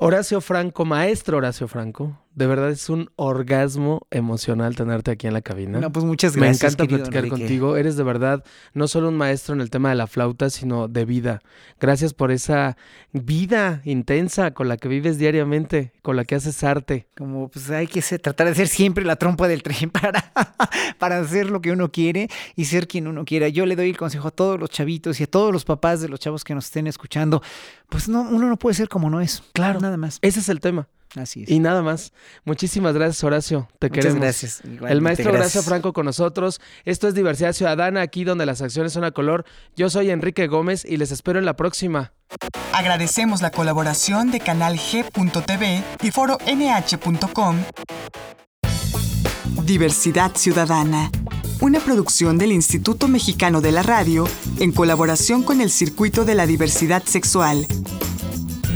Horacio 0.00 0.40
Franco, 0.40 0.84
maestro 0.84 1.38
Horacio 1.38 1.66
Franco, 1.66 2.16
de 2.34 2.46
verdad 2.46 2.70
es 2.70 2.88
un 2.88 3.10
orgasmo 3.16 4.06
emocional 4.10 4.76
tenerte 4.76 5.10
aquí 5.10 5.26
en 5.26 5.32
la 5.32 5.42
cabina. 5.42 5.80
No, 5.80 5.90
pues 5.90 6.04
muchas 6.04 6.36
gracias. 6.36 6.62
Me 6.62 6.68
encanta 6.68 6.96
platicar 6.96 7.28
contigo. 7.28 7.76
Eres 7.76 7.96
de 7.96 8.04
verdad 8.04 8.44
no 8.74 8.86
solo 8.86 9.08
un 9.08 9.16
maestro 9.16 9.54
en 9.54 9.60
el 9.60 9.70
tema 9.70 9.88
de 9.88 9.96
la 9.96 10.06
flauta, 10.06 10.48
sino 10.48 10.86
de 10.86 11.04
vida. 11.04 11.40
Gracias 11.80 12.14
por 12.14 12.30
esa 12.30 12.76
vida 13.12 13.82
intensa 13.84 14.52
con 14.52 14.68
la 14.68 14.76
que 14.76 14.88
vives 14.88 15.18
diariamente, 15.18 15.92
con 16.02 16.16
la 16.16 16.24
que 16.24 16.36
haces 16.36 16.62
arte. 16.62 17.08
Como 17.16 17.48
pues 17.48 17.70
hay 17.70 17.86
que 17.86 18.02
tratar 18.18 18.46
de 18.46 18.54
ser 18.54 18.68
siempre 18.68 19.04
la 19.04 19.16
trompa 19.16 19.48
del 19.48 19.62
tren 19.62 19.90
para, 19.90 20.32
para 20.98 21.18
hacer 21.18 21.50
lo 21.50 21.60
que 21.60 21.72
uno 21.72 21.90
quiere 21.90 22.28
y 22.54 22.66
ser 22.66 22.86
quien 22.86 23.08
uno 23.08 23.24
quiera. 23.24 23.48
Yo 23.48 23.66
le 23.66 23.74
doy 23.74 23.90
el 23.90 23.96
consejo 23.96 24.28
a 24.28 24.32
todos 24.32 24.60
los 24.60 24.70
chavitos 24.70 25.20
y 25.20 25.24
a 25.24 25.26
todos 25.26 25.52
los 25.52 25.64
papás 25.64 26.00
de 26.00 26.08
los 26.08 26.20
chavos 26.20 26.44
que 26.44 26.54
nos 26.54 26.66
estén 26.66 26.86
escuchando. 26.86 27.42
Pues 27.88 28.08
no, 28.08 28.22
uno 28.22 28.48
no 28.48 28.56
puede 28.58 28.74
ser 28.74 28.88
como 28.88 29.10
no 29.10 29.20
es. 29.20 29.42
Claro. 29.54 29.80
Nada 29.80 29.96
más. 29.96 30.18
Ese 30.22 30.40
es 30.40 30.48
el 30.48 30.60
tema. 30.60 30.88
Así 31.16 31.44
es. 31.44 31.50
Y 31.50 31.58
nada 31.58 31.82
más. 31.82 32.12
Muchísimas 32.44 32.94
gracias, 32.94 33.22
Horacio. 33.24 33.68
Te 33.78 33.88
Muchas 33.88 34.04
queremos. 34.04 34.22
gracias. 34.22 34.62
el 34.88 35.00
maestro 35.00 35.32
Horacio 35.32 35.62
Franco 35.62 35.92
con 35.92 36.06
nosotros. 36.06 36.60
Esto 36.84 37.08
es 37.08 37.14
Diversidad 37.14 37.52
Ciudadana, 37.52 38.02
aquí 38.02 38.24
donde 38.24 38.46
las 38.46 38.60
acciones 38.62 38.92
son 38.92 39.04
a 39.04 39.10
color. 39.10 39.44
Yo 39.76 39.90
soy 39.90 40.10
Enrique 40.10 40.46
Gómez 40.46 40.84
y 40.84 40.96
les 40.96 41.10
espero 41.10 41.38
en 41.38 41.44
la 41.44 41.56
próxima. 41.56 42.12
Agradecemos 42.72 43.40
la 43.40 43.50
colaboración 43.50 44.30
de 44.30 44.40
Canal 44.40 44.76
G.tv 44.76 45.82
y 46.02 46.10
Foro 46.10 46.38
NH.com. 46.46 47.56
Diversidad 49.64 50.32
Ciudadana. 50.36 51.10
Una 51.60 51.80
producción 51.80 52.38
del 52.38 52.52
Instituto 52.52 53.08
Mexicano 53.08 53.60
de 53.60 53.72
la 53.72 53.82
Radio 53.82 54.28
en 54.60 54.72
colaboración 54.72 55.42
con 55.42 55.60
el 55.60 55.70
Circuito 55.70 56.24
de 56.24 56.34
la 56.34 56.46
Diversidad 56.46 57.02
Sexual 57.04 57.66